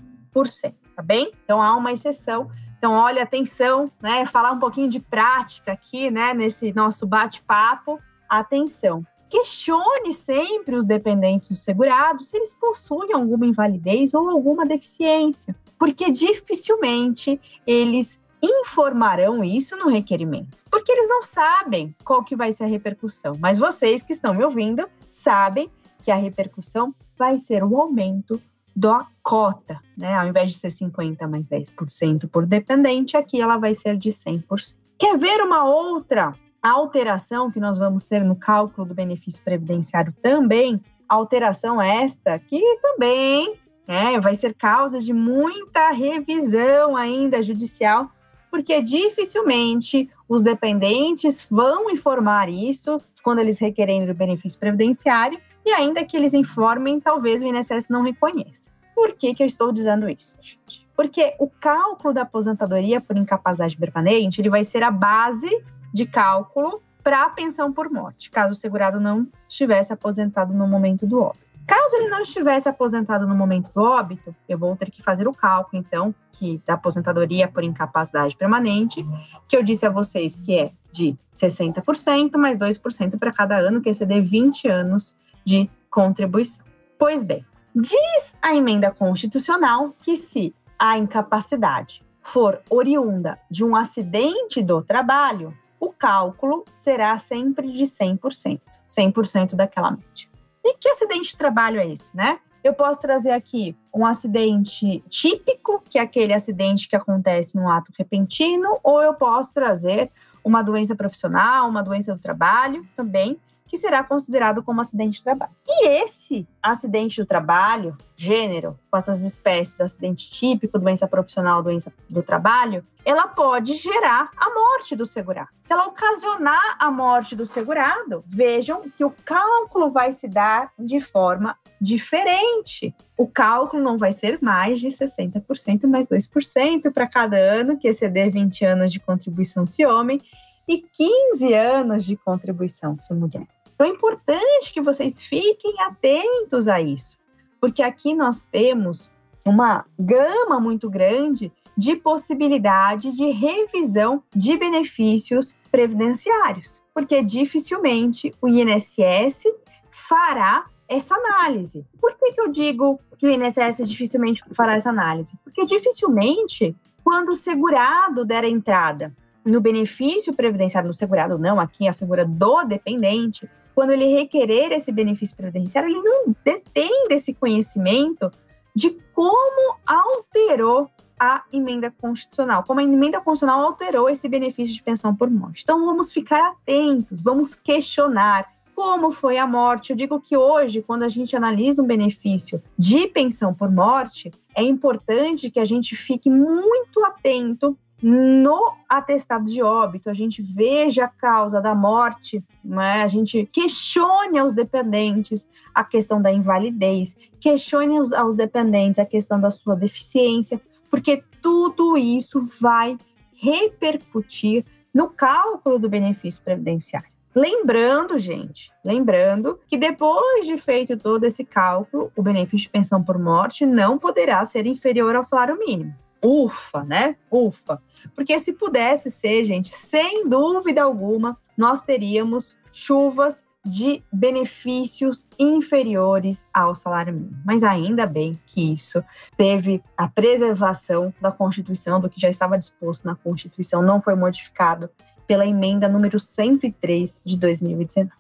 tá 0.95 1.03
bem? 1.03 1.33
Então 1.43 1.63
há 1.63 1.75
uma 1.75 1.93
exceção. 1.93 2.51
Então, 2.85 2.93
olha, 2.93 3.23
atenção, 3.23 3.91
né? 3.99 4.27
Falar 4.27 4.53
um 4.53 4.59
pouquinho 4.59 4.91
de 4.91 5.01
prática 5.01 5.73
aqui, 5.73 6.11
né? 6.11 6.35
Nesse 6.35 6.71
nosso 6.75 7.07
bate-papo. 7.07 7.99
Atenção. 8.29 9.03
Questione 9.27 10.13
sempre 10.13 10.77
os 10.77 10.85
dependentes 10.85 11.49
do 11.49 11.55
segurado 11.55 12.23
se 12.23 12.37
eles 12.37 12.53
possuem 12.53 13.15
alguma 13.15 13.47
invalidez 13.47 14.13
ou 14.13 14.29
alguma 14.29 14.67
deficiência, 14.67 15.57
porque 15.79 16.11
dificilmente 16.11 17.41
eles 17.67 18.21
informarão 18.43 19.43
isso 19.43 19.79
no 19.79 19.89
requerimento, 19.89 20.59
porque 20.71 20.93
eles 20.93 21.09
não 21.09 21.23
sabem 21.23 21.97
qual 22.05 22.23
que 22.23 22.37
vai 22.37 22.53
ser 22.53 22.65
a 22.65 22.67
repercussão. 22.67 23.33
Mas 23.41 23.57
vocês 23.57 24.03
que 24.03 24.13
estão 24.13 24.35
me 24.35 24.45
ouvindo 24.45 24.87
sabem 25.11 25.71
que 26.03 26.11
a 26.11 26.17
repercussão 26.17 26.95
vai 27.17 27.39
ser 27.39 27.65
um 27.65 27.81
aumento 27.81 28.39
da 28.75 29.07
cota, 29.23 29.81
né? 29.97 30.15
Ao 30.15 30.27
invés 30.27 30.53
de 30.53 30.59
ser 30.59 30.71
50 30.71 31.27
mais 31.29 31.49
10% 31.49 32.29
por 32.29 32.47
dependente, 32.47 33.17
aqui 33.17 33.41
ela 33.41 33.57
vai 33.57 33.75
ser 33.75 33.97
de 33.97 34.11
100%. 34.11 34.77
Quer 34.99 35.17
ver 35.17 35.41
uma 35.43 35.65
outra 35.65 36.35
alteração 36.63 37.51
que 37.51 37.61
nós 37.61 37.77
vamos 37.79 38.03
ter 38.03 38.25
no 38.25 38.37
cálculo 38.37 38.87
do 38.87 38.95
benefício 38.95 39.43
previdenciário 39.43 40.15
também? 40.23 40.81
Alteração 41.09 41.81
esta 41.81 42.39
que 42.39 42.61
também 42.81 43.57
né, 43.87 44.19
vai 44.19 44.35
ser 44.35 44.55
causa 44.55 45.01
de 45.01 45.13
muita 45.13 45.91
revisão 45.91 46.97
ainda 46.97 47.43
judicial 47.43 48.11
porque 48.55 48.81
dificilmente 48.81 50.09
os 50.29 50.45
dependentes 50.45 51.45
vão 51.51 51.91
informar 51.91 52.49
isso 52.49 53.01
quando 53.21 53.41
eles 53.41 53.59
requerem 53.59 54.09
o 54.09 54.15
benefício 54.15 54.61
previdenciário, 54.61 55.41
e 55.65 55.73
ainda 55.73 56.05
que 56.05 56.17
eles 56.17 56.35
informem, 56.35 57.01
talvez 57.01 57.43
o 57.43 57.47
INSS 57.47 57.89
não 57.89 58.03
reconheça. 58.03 58.71
Por 58.95 59.13
que, 59.15 59.35
que 59.35 59.43
eu 59.43 59.47
estou 59.47 59.73
dizendo 59.73 60.09
isso, 60.09 60.39
gente? 60.41 60.87
Porque 60.95 61.35
o 61.39 61.49
cálculo 61.49 62.15
da 62.15 62.23
aposentadoria 62.23 63.01
por 63.01 63.17
incapacidade 63.17 63.77
permanente 63.77 64.41
ele 64.41 64.51
vai 64.51 64.63
ser 64.63 64.83
a 64.83 64.91
base 64.91 65.51
de 65.93 66.07
cálculo 66.07 66.83
para 67.03 67.25
a 67.25 67.31
pensão 67.31 67.73
por 67.73 67.91
morte, 67.91 68.31
caso 68.31 68.55
o 68.55 68.57
segurado 68.57 68.99
não 68.99 69.29
estivesse 69.49 69.93
aposentado 69.93 70.55
no 70.55 70.67
momento 70.67 71.07
do 71.07 71.21
óbito. 71.21 71.45
Caso 71.67 71.97
ele 71.97 72.09
não 72.09 72.21
estivesse 72.21 72.69
aposentado 72.69 73.27
no 73.27 73.35
momento 73.35 73.73
do 73.73 73.83
óbito, 73.83 74.35
eu 74.47 74.59
vou 74.59 74.77
ter 74.77 74.91
que 74.91 75.03
fazer 75.03 75.27
o 75.27 75.33
cálculo, 75.33 75.83
então, 75.83 76.15
que 76.33 76.63
da 76.67 76.75
aposentadoria 76.75 77.49
por 77.49 77.65
incapacidade 77.65 78.37
permanente, 78.37 79.05
que 79.49 79.57
eu 79.57 79.63
disse 79.63 79.87
a 79.87 79.91
vocês 79.91 80.37
que 80.37 80.55
é 80.59 80.73
de 80.93 81.17
60% 81.35 82.37
mais 82.37 82.59
2% 82.59 83.19
para 83.19 83.33
cada 83.33 83.57
ano 83.57 83.81
que 83.81 83.89
exceder 83.89 84.23
20 84.23 84.69
anos 84.69 85.17
de 85.45 85.71
contribuição. 85.91 86.65
Pois 86.99 87.23
bem, 87.23 87.45
diz 87.75 88.35
a 88.41 88.55
emenda 88.55 88.91
constitucional 88.91 89.95
que 90.01 90.17
se 90.17 90.55
a 90.79 90.99
incapacidade 90.99 92.05
for 92.23 92.63
oriunda 92.71 93.39
de 93.51 93.65
um 93.65 93.77
acidente 93.77 94.63
do 94.63 94.83
trabalho, 94.83 95.57
o 95.79 95.91
cálculo 95.91 96.65
será 96.73 97.19
sempre 97.19 97.71
de 97.71 97.85
100%, 97.85 98.61
100% 98.91 99.55
daquela 99.55 99.91
média. 99.91 100.29
E 100.65 100.75
que 100.79 100.89
acidente 100.89 101.31
de 101.31 101.37
trabalho 101.37 101.79
é 101.79 101.87
esse, 101.87 102.17
né? 102.17 102.39
Eu 102.63 102.73
posso 102.73 103.03
trazer 103.03 103.33
aqui 103.33 103.77
um 103.95 104.07
acidente 104.07 105.05
típico, 105.11 105.83
que 105.87 105.99
é 105.99 106.01
aquele 106.01 106.33
acidente 106.33 106.89
que 106.89 106.97
acontece 106.97 107.55
num 107.55 107.69
ato 107.69 107.93
repentino, 107.99 108.79
ou 108.83 109.03
eu 109.03 109.13
posso 109.13 109.53
trazer 109.53 110.11
uma 110.43 110.63
doença 110.63 110.97
profissional, 110.97 111.69
uma 111.69 111.83
doença 111.83 112.15
do 112.15 112.19
trabalho 112.19 112.87
também, 112.97 113.39
que 113.67 113.77
será 113.77 114.03
considerado 114.03 114.63
como 114.63 114.81
acidente 114.81 115.19
de 115.19 115.25
trabalho. 115.25 115.53
E 115.67 115.89
esse 115.89 116.47
acidente 116.63 117.21
do 117.21 117.27
trabalho, 117.27 117.97
gênero, 118.17 118.79
com 118.91 118.97
essas 118.97 119.23
espécies, 119.23 119.81
acidente 119.81 120.29
típico, 120.31 120.79
doença 120.79 121.09
profissional, 121.09 121.63
doença 121.63 121.93
do 122.09 122.23
trabalho, 122.23 122.85
ela 123.05 123.27
pode 123.27 123.75
gerar 123.75 124.31
a 124.37 124.55
morte 124.55 124.97
do 124.97 125.05
segurado. 125.05 125.49
Se 125.63 125.73
ela 125.73 125.87
ocasionar 125.87 126.77
a 126.79 126.91
morte 126.91 127.37
do 127.37 127.45
segurado, 127.45 128.23
vejam 128.27 128.91
que 128.97 129.05
o 129.05 129.15
cálculo 129.25 129.91
vai 129.91 130.13
se 130.13 130.29
dar 130.29 130.73
de 130.79 131.01
forma 131.01 131.57
diferente. 131.81 132.95
O 133.17 133.27
cálculo 133.27 133.83
não 133.83 133.99
vai 133.99 134.13
ser 134.13 134.39
mais 134.41 134.81
de 134.81 134.89
60% 134.89 135.87
mais 135.87 136.09
2% 136.09 136.93
para 136.93 137.07
cada 137.07 137.37
ano 137.37 137.77
que 137.77 137.89
exceder 137.89 138.31
20 138.31 138.65
anos 138.65 138.93
de 138.93 139.01
contribuição 139.01 139.67
se 139.67 139.85
homem 139.85 140.21
e 140.69 140.79
15 140.79 141.55
anos 141.55 142.05
de 142.05 142.17
contribuição 142.17 142.97
se 142.97 143.13
mulher. 143.15 143.47
Então 143.75 143.87
é 143.87 143.91
importante 143.91 144.73
que 144.73 144.81
vocês 144.81 145.23
fiquem 145.23 145.75
atentos 145.83 146.69
a 146.69 146.81
isso, 146.81 147.19
porque 147.61 147.83
aqui 147.83 148.15
nós 148.15 148.45
temos 148.45 149.11
uma 149.45 149.85
gama 149.99 150.61
muito 150.61 150.89
grande 150.89 151.53
de 151.77 151.97
possibilidade 151.97 153.13
de 153.13 153.31
revisão 153.31 154.23
de 154.35 154.57
benefícios 154.57 155.59
previdenciários, 155.71 156.83
porque 156.95 157.23
dificilmente 157.23 158.33
o 158.41 158.49
INSS 158.49 159.45
fará 159.91 160.67
essa 160.89 161.15
análise. 161.17 161.85
Por 162.01 162.15
que, 162.17 162.33
que 162.33 162.41
eu 162.41 162.49
digo 162.49 163.01
que 163.19 163.27
o 163.27 163.31
INSS 163.31 163.89
dificilmente 163.89 164.43
fará 164.53 164.77
essa 164.77 164.91
análise? 164.91 165.37
Porque 165.43 165.65
dificilmente 165.65 166.77
quando 167.03 167.31
o 167.31 167.37
segurado 167.37 168.25
der 168.25 168.45
entrada 168.45 169.15
no 169.45 169.61
benefício 169.61 170.33
previdenciário, 170.33 170.89
no 170.89 170.95
segurado 170.95 171.39
não, 171.39 171.61
aqui 171.61 171.87
é 171.87 171.91
a 171.91 171.95
figura 171.95 172.25
do 172.25 172.65
dependente, 172.65 173.49
quando 173.75 173.91
ele 173.91 174.07
requerer 174.07 174.73
esse 174.73 174.93
benefício 174.93 175.37
previdenciário, 175.37 175.91
ele 175.91 176.01
não 176.01 176.25
detém 176.45 177.09
desse 177.09 177.35
conhecimento 177.35 178.31
de 178.75 178.97
como 179.13 179.77
alterou 179.87 180.89
a 181.19 181.45
emenda 181.53 181.91
constitucional, 181.91 182.65
como 182.65 182.81
a 182.81 182.83
emenda 182.83 183.21
constitucional 183.21 183.65
alterou 183.65 184.09
esse 184.09 184.29
benefício 184.29 184.75
de 184.75 184.83
pensão 184.83 185.15
por 185.15 185.31
morte. 185.31 185.63
Então 185.63 185.85
vamos 185.85 186.13
ficar 186.13 186.41
atentos, 186.51 187.23
vamos 187.23 187.55
questionar 187.55 188.53
como 188.75 189.13
foi 189.13 189.39
a 189.39 189.47
morte. 189.47 189.91
Eu 189.91 189.97
digo 189.97 190.21
que 190.21 190.37
hoje, 190.37 190.83
quando 190.83 191.05
a 191.05 191.09
gente 191.09 191.37
analisa 191.37 191.83
um 191.83 191.87
benefício 191.87 192.63
de 192.77 193.07
pensão 193.07 193.55
por 193.55 193.71
morte, 193.71 194.33
é 194.57 194.63
importante 194.63 195.51
que 195.51 195.61
a 195.61 195.65
gente 195.65 195.95
fique 195.95 196.29
muito 196.29 197.05
atento 197.05 197.79
no 198.07 198.75
atestado 198.87 199.47
de 199.47 199.63
óbito, 199.63 200.11
a 200.11 200.13
gente 200.13 200.43
veja 200.43 201.07
a 201.07 201.09
causa 201.09 201.59
da 201.59 201.75
morte, 201.75 202.45
né? 202.63 203.03
a 203.03 203.07
gente 203.07 203.49
questione 203.51 204.39
aos 204.39 204.53
dependentes 204.53 205.49
a 205.75 205.83
questão 205.83 206.21
da 206.21 206.31
invalidez, 206.31 207.17
questione 207.41 207.97
aos, 207.97 208.13
aos 208.13 208.35
dependentes 208.35 208.99
a 208.99 209.07
questão 209.07 209.41
da 209.41 209.49
sua 209.49 209.75
deficiência, 209.75 210.61
porque 210.91 211.25
tudo 211.41 211.97
isso 211.97 212.43
vai 212.61 212.99
repercutir 213.33 214.67
no 214.93 215.09
cálculo 215.09 215.79
do 215.79 215.89
benefício 215.89 216.45
previdenciário. 216.45 217.09
Lembrando, 217.35 218.19
gente, 218.19 218.71
lembrando 218.85 219.59
que 219.67 219.79
depois 219.79 220.47
de 220.47 220.59
feito 220.59 220.95
todo 220.99 221.25
esse 221.25 221.43
cálculo, 221.43 222.13
o 222.15 222.23
benefício 222.23 222.67
de 222.67 222.71
pensão 222.71 223.03
por 223.03 223.19
morte 223.19 223.65
não 223.65 223.97
poderá 223.97 224.45
ser 224.45 224.67
inferior 224.67 225.17
ao 225.17 225.25
salário 225.25 225.59
mínimo. 225.59 226.04
Ufa, 226.25 226.83
né? 226.85 227.17
Ufa. 227.31 227.83
Porque 228.15 228.39
se 228.39 228.55
pudesse 228.55 229.11
ser, 229.11 229.45
gente, 229.45 229.69
sem 229.69 230.27
dúvida 230.27 230.83
alguma, 230.83 231.39
nós 231.57 231.83
teríamos 231.83 232.59
chuvas 232.73 233.45
de 233.65 234.03
benefícios 234.13 235.27
inferiores 235.39 236.47
ao 236.53 236.75
salário 236.75 237.15
mínimo. 237.15 237.43
Mas 237.45 237.63
ainda 237.63 238.07
bem 238.07 238.41
que 238.47 238.73
isso 238.73 239.03
teve 239.37 239.83
a 239.97 240.07
preservação 240.09 241.13
da 241.21 241.33
Constituição, 241.33 242.01
do 242.01 242.11
que 242.11 242.21
já 242.21 242.29
estava 242.29 242.59
disposto 242.59 243.05
na 243.05 243.15
Constituição, 243.15 243.83
não 243.83 244.03
foi 244.03 244.15
modificado 244.15 244.91
pela 245.27 245.47
emenda 245.47 245.89
número 245.89 246.19
103 246.19 247.23
de 247.25 247.39
2019. 247.39 248.11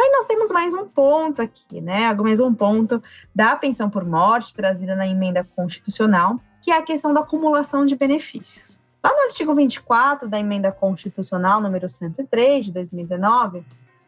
Aí 0.00 0.10
nós 0.10 0.26
temos 0.26 0.50
mais 0.50 0.74
um 0.74 0.86
ponto 0.86 1.42
aqui, 1.42 1.80
né? 1.80 2.12
Mais 2.14 2.40
um 2.40 2.52
ponto 2.52 3.02
da 3.34 3.54
pensão 3.54 3.88
por 3.88 4.04
morte 4.04 4.54
trazida 4.54 4.96
na 4.96 5.06
emenda 5.06 5.44
constitucional, 5.56 6.40
que 6.62 6.70
é 6.70 6.78
a 6.78 6.82
questão 6.82 7.12
da 7.12 7.20
acumulação 7.20 7.84
de 7.84 7.96
benefícios. 7.96 8.80
Lá 9.04 9.12
no 9.12 9.22
artigo 9.22 9.54
24 9.54 10.28
da 10.28 10.38
emenda 10.38 10.72
constitucional 10.72 11.60
número 11.60 11.88
103 11.88 12.66
de 12.66 12.72
2019, 12.72 13.64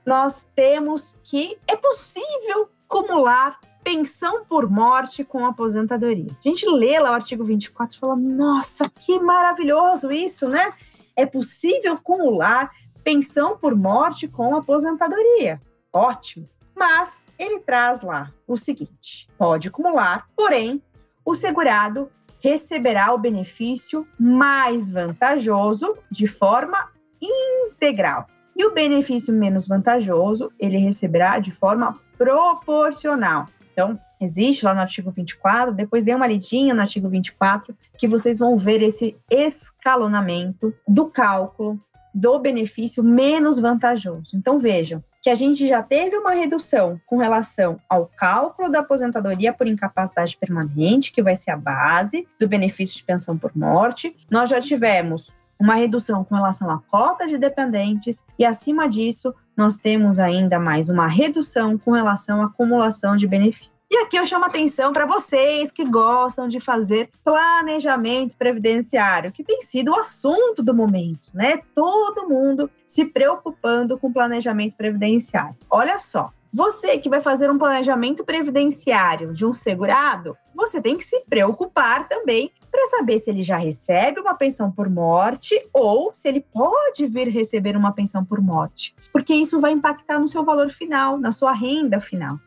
nós 0.06 0.48
temos 0.54 1.18
que 1.22 1.58
é 1.66 1.76
possível 1.76 2.70
acumular 2.88 3.58
pensão 3.82 4.44
por 4.44 4.70
morte 4.70 5.24
com 5.24 5.44
aposentadoria. 5.44 6.30
A 6.30 6.48
gente 6.48 6.64
lê 6.66 6.98
lá 6.98 7.10
o 7.10 7.14
artigo 7.14 7.44
24 7.44 7.96
e 7.96 8.00
fala: 8.00 8.16
"Nossa, 8.16 8.88
que 8.88 9.18
maravilhoso 9.18 10.12
isso, 10.12 10.48
né? 10.48 10.72
É 11.16 11.26
possível 11.26 11.94
acumular 11.94 12.70
pensão 13.04 13.58
por 13.58 13.76
morte 13.76 14.26
com 14.26 14.56
aposentadoria. 14.56 15.60
Ótimo. 15.92 16.48
Mas 16.74 17.26
ele 17.38 17.60
traz 17.60 18.00
lá 18.00 18.32
o 18.48 18.56
seguinte: 18.56 19.28
pode 19.38 19.68
acumular, 19.68 20.26
porém, 20.34 20.82
o 21.24 21.34
segurado 21.34 22.10
receberá 22.44 23.14
o 23.14 23.18
benefício 23.18 24.06
mais 24.20 24.90
vantajoso 24.90 25.96
de 26.10 26.26
forma 26.26 26.90
integral. 27.18 28.26
E 28.54 28.66
o 28.66 28.74
benefício 28.74 29.32
menos 29.32 29.66
vantajoso, 29.66 30.52
ele 30.60 30.76
receberá 30.76 31.38
de 31.38 31.50
forma 31.50 31.98
proporcional. 32.18 33.46
Então, 33.72 33.98
existe 34.20 34.62
lá 34.62 34.74
no 34.74 34.82
artigo 34.82 35.10
24, 35.10 35.72
depois 35.72 36.04
dê 36.04 36.14
uma 36.14 36.26
lidinha 36.26 36.74
no 36.74 36.82
artigo 36.82 37.08
24, 37.08 37.74
que 37.96 38.06
vocês 38.06 38.38
vão 38.38 38.58
ver 38.58 38.82
esse 38.82 39.16
escalonamento 39.30 40.74
do 40.86 41.06
cálculo 41.06 41.80
do 42.14 42.38
benefício 42.38 43.02
menos 43.02 43.58
vantajoso. 43.58 44.36
Então, 44.36 44.58
vejam, 44.58 45.02
que 45.24 45.30
a 45.30 45.34
gente 45.34 45.66
já 45.66 45.82
teve 45.82 46.18
uma 46.18 46.32
redução 46.32 47.00
com 47.06 47.16
relação 47.16 47.80
ao 47.88 48.10
cálculo 48.14 48.70
da 48.70 48.80
aposentadoria 48.80 49.54
por 49.54 49.66
incapacidade 49.66 50.36
permanente, 50.36 51.10
que 51.10 51.22
vai 51.22 51.34
ser 51.34 51.52
a 51.52 51.56
base 51.56 52.28
do 52.38 52.46
benefício 52.46 52.98
de 52.98 53.04
pensão 53.04 53.38
por 53.38 53.50
morte. 53.56 54.14
Nós 54.30 54.50
já 54.50 54.60
tivemos 54.60 55.32
uma 55.58 55.76
redução 55.76 56.22
com 56.22 56.34
relação 56.34 56.70
à 56.70 56.78
cota 56.90 57.26
de 57.26 57.38
dependentes 57.38 58.22
e 58.38 58.44
acima 58.44 58.86
disso 58.86 59.34
nós 59.56 59.78
temos 59.78 60.18
ainda 60.18 60.58
mais 60.58 60.90
uma 60.90 61.06
redução 61.06 61.78
com 61.78 61.92
relação 61.92 62.42
à 62.42 62.44
acumulação 62.44 63.16
de 63.16 63.26
benefícios. 63.26 63.73
E 63.94 63.98
aqui 63.98 64.16
eu 64.16 64.26
chamo 64.26 64.44
atenção 64.44 64.92
para 64.92 65.06
vocês 65.06 65.70
que 65.70 65.84
gostam 65.84 66.48
de 66.48 66.58
fazer 66.58 67.10
planejamento 67.22 68.36
previdenciário, 68.36 69.30
que 69.30 69.44
tem 69.44 69.60
sido 69.60 69.92
o 69.92 69.94
assunto 69.94 70.64
do 70.64 70.74
momento, 70.74 71.28
né? 71.32 71.60
Todo 71.76 72.28
mundo 72.28 72.68
se 72.88 73.04
preocupando 73.04 73.96
com 73.96 74.12
planejamento 74.12 74.76
previdenciário. 74.76 75.54
Olha 75.70 76.00
só, 76.00 76.32
você 76.52 76.98
que 76.98 77.08
vai 77.08 77.20
fazer 77.20 77.48
um 77.52 77.56
planejamento 77.56 78.24
previdenciário 78.24 79.32
de 79.32 79.46
um 79.46 79.52
segurado, 79.52 80.36
você 80.52 80.82
tem 80.82 80.96
que 80.96 81.04
se 81.04 81.20
preocupar 81.30 82.08
também 82.08 82.50
para 82.72 82.88
saber 82.88 83.20
se 83.20 83.30
ele 83.30 83.44
já 83.44 83.58
recebe 83.58 84.18
uma 84.18 84.34
pensão 84.34 84.72
por 84.72 84.90
morte 84.90 85.54
ou 85.72 86.12
se 86.12 86.26
ele 86.26 86.40
pode 86.40 87.06
vir 87.06 87.28
receber 87.28 87.76
uma 87.76 87.92
pensão 87.92 88.24
por 88.24 88.40
morte, 88.40 88.92
porque 89.12 89.32
isso 89.32 89.60
vai 89.60 89.70
impactar 89.70 90.18
no 90.18 90.26
seu 90.26 90.44
valor 90.44 90.68
final, 90.70 91.16
na 91.16 91.30
sua 91.30 91.52
renda 91.52 92.00
final. 92.00 92.40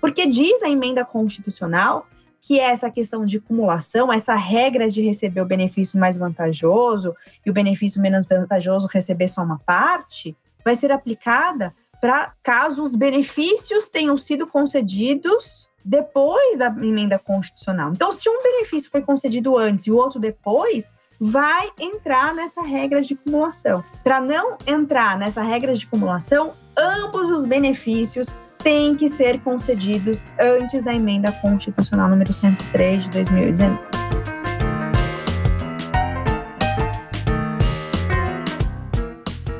Porque 0.00 0.26
diz 0.26 0.62
a 0.62 0.70
emenda 0.70 1.04
constitucional 1.04 2.06
que 2.40 2.58
essa 2.58 2.90
questão 2.90 3.24
de 3.24 3.36
acumulação, 3.36 4.12
essa 4.12 4.34
regra 4.34 4.88
de 4.88 5.02
receber 5.02 5.42
o 5.42 5.46
benefício 5.46 6.00
mais 6.00 6.16
vantajoso 6.16 7.14
e 7.44 7.50
o 7.50 7.52
benefício 7.52 8.00
menos 8.00 8.24
vantajoso 8.26 8.88
receber 8.90 9.28
só 9.28 9.42
uma 9.42 9.58
parte, 9.58 10.34
vai 10.64 10.74
ser 10.74 10.90
aplicada 10.90 11.74
para 12.00 12.32
caso 12.42 12.82
os 12.82 12.94
benefícios 12.94 13.88
tenham 13.88 14.16
sido 14.16 14.46
concedidos 14.46 15.68
depois 15.84 16.58
da 16.58 16.66
emenda 16.66 17.18
constitucional. 17.18 17.92
Então, 17.92 18.10
se 18.10 18.28
um 18.28 18.42
benefício 18.42 18.90
foi 18.90 19.02
concedido 19.02 19.56
antes 19.58 19.86
e 19.86 19.90
o 19.90 19.96
outro 19.96 20.18
depois, 20.18 20.94
vai 21.18 21.70
entrar 21.78 22.34
nessa 22.34 22.62
regra 22.62 23.02
de 23.02 23.12
acumulação. 23.12 23.84
Para 24.02 24.20
não 24.20 24.56
entrar 24.66 25.18
nessa 25.18 25.42
regra 25.42 25.74
de 25.74 25.84
acumulação, 25.84 26.54
ambos 26.76 27.30
os 27.30 27.44
benefícios 27.44 28.34
têm 28.62 28.94
que 28.94 29.08
ser 29.08 29.40
concedidos 29.40 30.24
antes 30.38 30.82
da 30.82 30.94
emenda 30.94 31.32
constitucional 31.32 32.08
número 32.08 32.32
103 32.32 33.04
de 33.04 33.10
2019. 33.10 33.78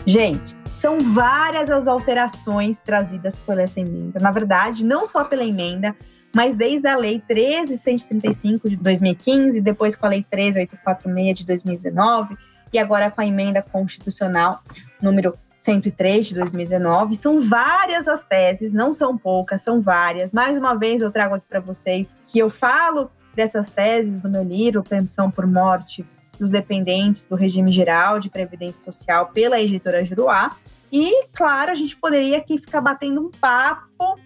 Gente, 0.06 0.56
são 0.80 1.00
várias 1.00 1.70
as 1.70 1.86
alterações 1.86 2.80
trazidas 2.80 3.38
por 3.38 3.58
essa 3.58 3.78
emenda. 3.80 4.18
Na 4.18 4.30
verdade, 4.30 4.84
não 4.84 5.06
só 5.06 5.24
pela 5.24 5.44
emenda, 5.44 5.94
mas 6.34 6.56
desde 6.56 6.88
a 6.88 6.96
Lei 6.96 7.22
13.135 7.28 8.68
de 8.68 8.76
2015, 8.76 9.60
depois 9.60 9.94
com 9.94 10.06
a 10.06 10.08
Lei 10.08 10.24
13.846 10.32 11.34
de 11.34 11.46
2019, 11.46 12.36
e 12.72 12.78
agora 12.78 13.10
com 13.10 13.20
a 13.20 13.26
emenda 13.26 13.62
constitucional 13.62 14.62
número 15.00 15.34
103 15.60 16.26
de 16.26 16.34
2019. 16.34 17.14
São 17.14 17.40
várias 17.40 18.08
as 18.08 18.24
teses, 18.24 18.72
não 18.72 18.92
são 18.92 19.16
poucas, 19.16 19.62
são 19.62 19.80
várias. 19.80 20.32
Mais 20.32 20.56
uma 20.56 20.74
vez 20.74 21.02
eu 21.02 21.10
trago 21.12 21.34
aqui 21.34 21.44
para 21.48 21.60
vocês 21.60 22.18
que 22.26 22.38
eu 22.38 22.48
falo 22.50 23.10
dessas 23.34 23.68
teses 23.70 24.22
no 24.22 24.30
meu 24.30 24.42
livro 24.42 24.82
Pensão 24.82 25.30
por 25.30 25.46
Morte 25.46 26.04
dos 26.38 26.50
Dependentes 26.50 27.26
do 27.26 27.36
Regime 27.36 27.70
Geral 27.70 28.18
de 28.18 28.30
Previdência 28.30 28.82
Social 28.82 29.28
pela 29.28 29.60
editora 29.60 30.02
Juruá. 30.02 30.56
E, 30.90 31.26
claro, 31.34 31.70
a 31.70 31.74
gente 31.74 31.94
poderia 31.94 32.38
aqui 32.38 32.58
ficar 32.58 32.80
batendo 32.80 33.20
um 33.20 33.30
papo 33.30 34.18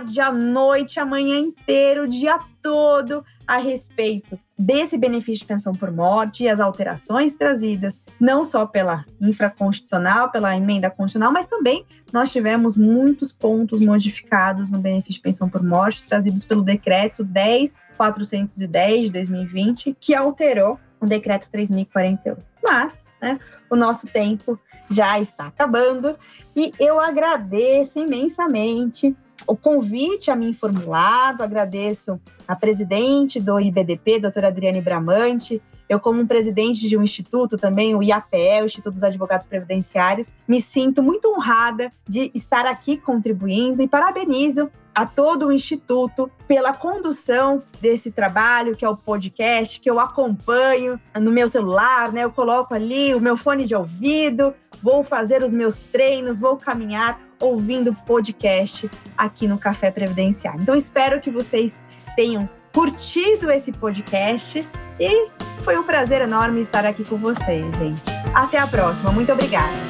tarde, 0.00 0.20
à 0.20 0.32
noite, 0.32 0.98
a 0.98 1.04
manhã 1.04 1.38
inteira, 1.38 2.02
o 2.02 2.08
dia 2.08 2.38
todo 2.62 3.24
a 3.46 3.58
respeito 3.58 4.38
desse 4.58 4.96
benefício 4.96 5.40
de 5.40 5.46
pensão 5.46 5.74
por 5.74 5.90
morte 5.90 6.44
e 6.44 6.48
as 6.48 6.60
alterações 6.60 7.34
trazidas, 7.34 8.02
não 8.18 8.44
só 8.44 8.66
pela 8.66 9.04
infraconstitucional, 9.20 10.30
pela 10.30 10.56
emenda 10.56 10.90
constitucional, 10.90 11.32
mas 11.32 11.46
também 11.46 11.84
nós 12.12 12.30
tivemos 12.32 12.76
muitos 12.76 13.32
pontos 13.32 13.80
modificados 13.80 14.70
no 14.70 14.78
benefício 14.78 15.14
de 15.14 15.20
pensão 15.20 15.48
por 15.48 15.62
morte, 15.62 16.08
trazidos 16.08 16.44
pelo 16.44 16.62
decreto 16.62 17.24
10.410 17.24 19.02
de 19.02 19.10
2020, 19.10 19.96
que 19.98 20.14
alterou 20.14 20.78
o 21.00 21.06
decreto 21.06 21.50
3.048. 21.50 22.38
Mas, 22.62 23.04
né, 23.20 23.38
o 23.70 23.76
nosso 23.76 24.06
tempo 24.06 24.58
já 24.90 25.18
está 25.18 25.46
acabando 25.46 26.16
e 26.54 26.72
eu 26.78 27.00
agradeço 27.00 27.98
imensamente 27.98 29.16
o 29.46 29.56
convite 29.56 30.30
a 30.30 30.36
mim 30.36 30.52
formulado. 30.52 31.42
Agradeço 31.42 32.20
a 32.46 32.56
presidente 32.56 33.40
do 33.40 33.60
IBDP, 33.60 34.20
doutora 34.20 34.48
Adriane 34.48 34.80
Bramante, 34.80 35.62
Eu, 35.88 35.98
como 35.98 36.24
presidente 36.24 36.88
de 36.88 36.96
um 36.96 37.02
instituto 37.02 37.58
também, 37.58 37.96
o 37.96 38.02
IAPE, 38.02 38.62
o 38.62 38.66
Instituto 38.66 38.94
dos 38.94 39.02
Advogados 39.02 39.46
Previdenciários, 39.46 40.32
me 40.46 40.60
sinto 40.60 41.02
muito 41.02 41.28
honrada 41.28 41.92
de 42.08 42.30
estar 42.32 42.64
aqui 42.64 42.96
contribuindo 42.96 43.82
e 43.82 43.88
parabenizo 43.88 44.70
a 45.00 45.06
todo 45.06 45.46
o 45.46 45.52
Instituto 45.52 46.30
pela 46.46 46.74
condução 46.74 47.62
desse 47.80 48.12
trabalho, 48.12 48.76
que 48.76 48.84
é 48.84 48.88
o 48.88 48.94
podcast, 48.94 49.80
que 49.80 49.88
eu 49.88 49.98
acompanho 49.98 51.00
no 51.18 51.30
meu 51.30 51.48
celular, 51.48 52.12
né? 52.12 52.24
Eu 52.24 52.30
coloco 52.30 52.74
ali 52.74 53.14
o 53.14 53.20
meu 53.20 53.34
fone 53.34 53.64
de 53.64 53.74
ouvido, 53.74 54.52
vou 54.82 55.02
fazer 55.02 55.42
os 55.42 55.54
meus 55.54 55.84
treinos, 55.84 56.38
vou 56.38 56.58
caminhar 56.58 57.18
ouvindo 57.40 57.94
podcast 57.94 58.90
aqui 59.16 59.48
no 59.48 59.56
Café 59.56 59.90
Previdenciário. 59.90 60.60
Então, 60.60 60.74
espero 60.74 61.18
que 61.18 61.30
vocês 61.30 61.82
tenham 62.14 62.46
curtido 62.70 63.50
esse 63.50 63.72
podcast 63.72 64.68
e 64.98 65.28
foi 65.62 65.78
um 65.78 65.82
prazer 65.82 66.20
enorme 66.20 66.60
estar 66.60 66.84
aqui 66.84 67.08
com 67.08 67.16
vocês, 67.16 67.74
gente. 67.76 68.02
Até 68.34 68.58
a 68.58 68.66
próxima. 68.66 69.10
Muito 69.10 69.32
obrigada. 69.32 69.89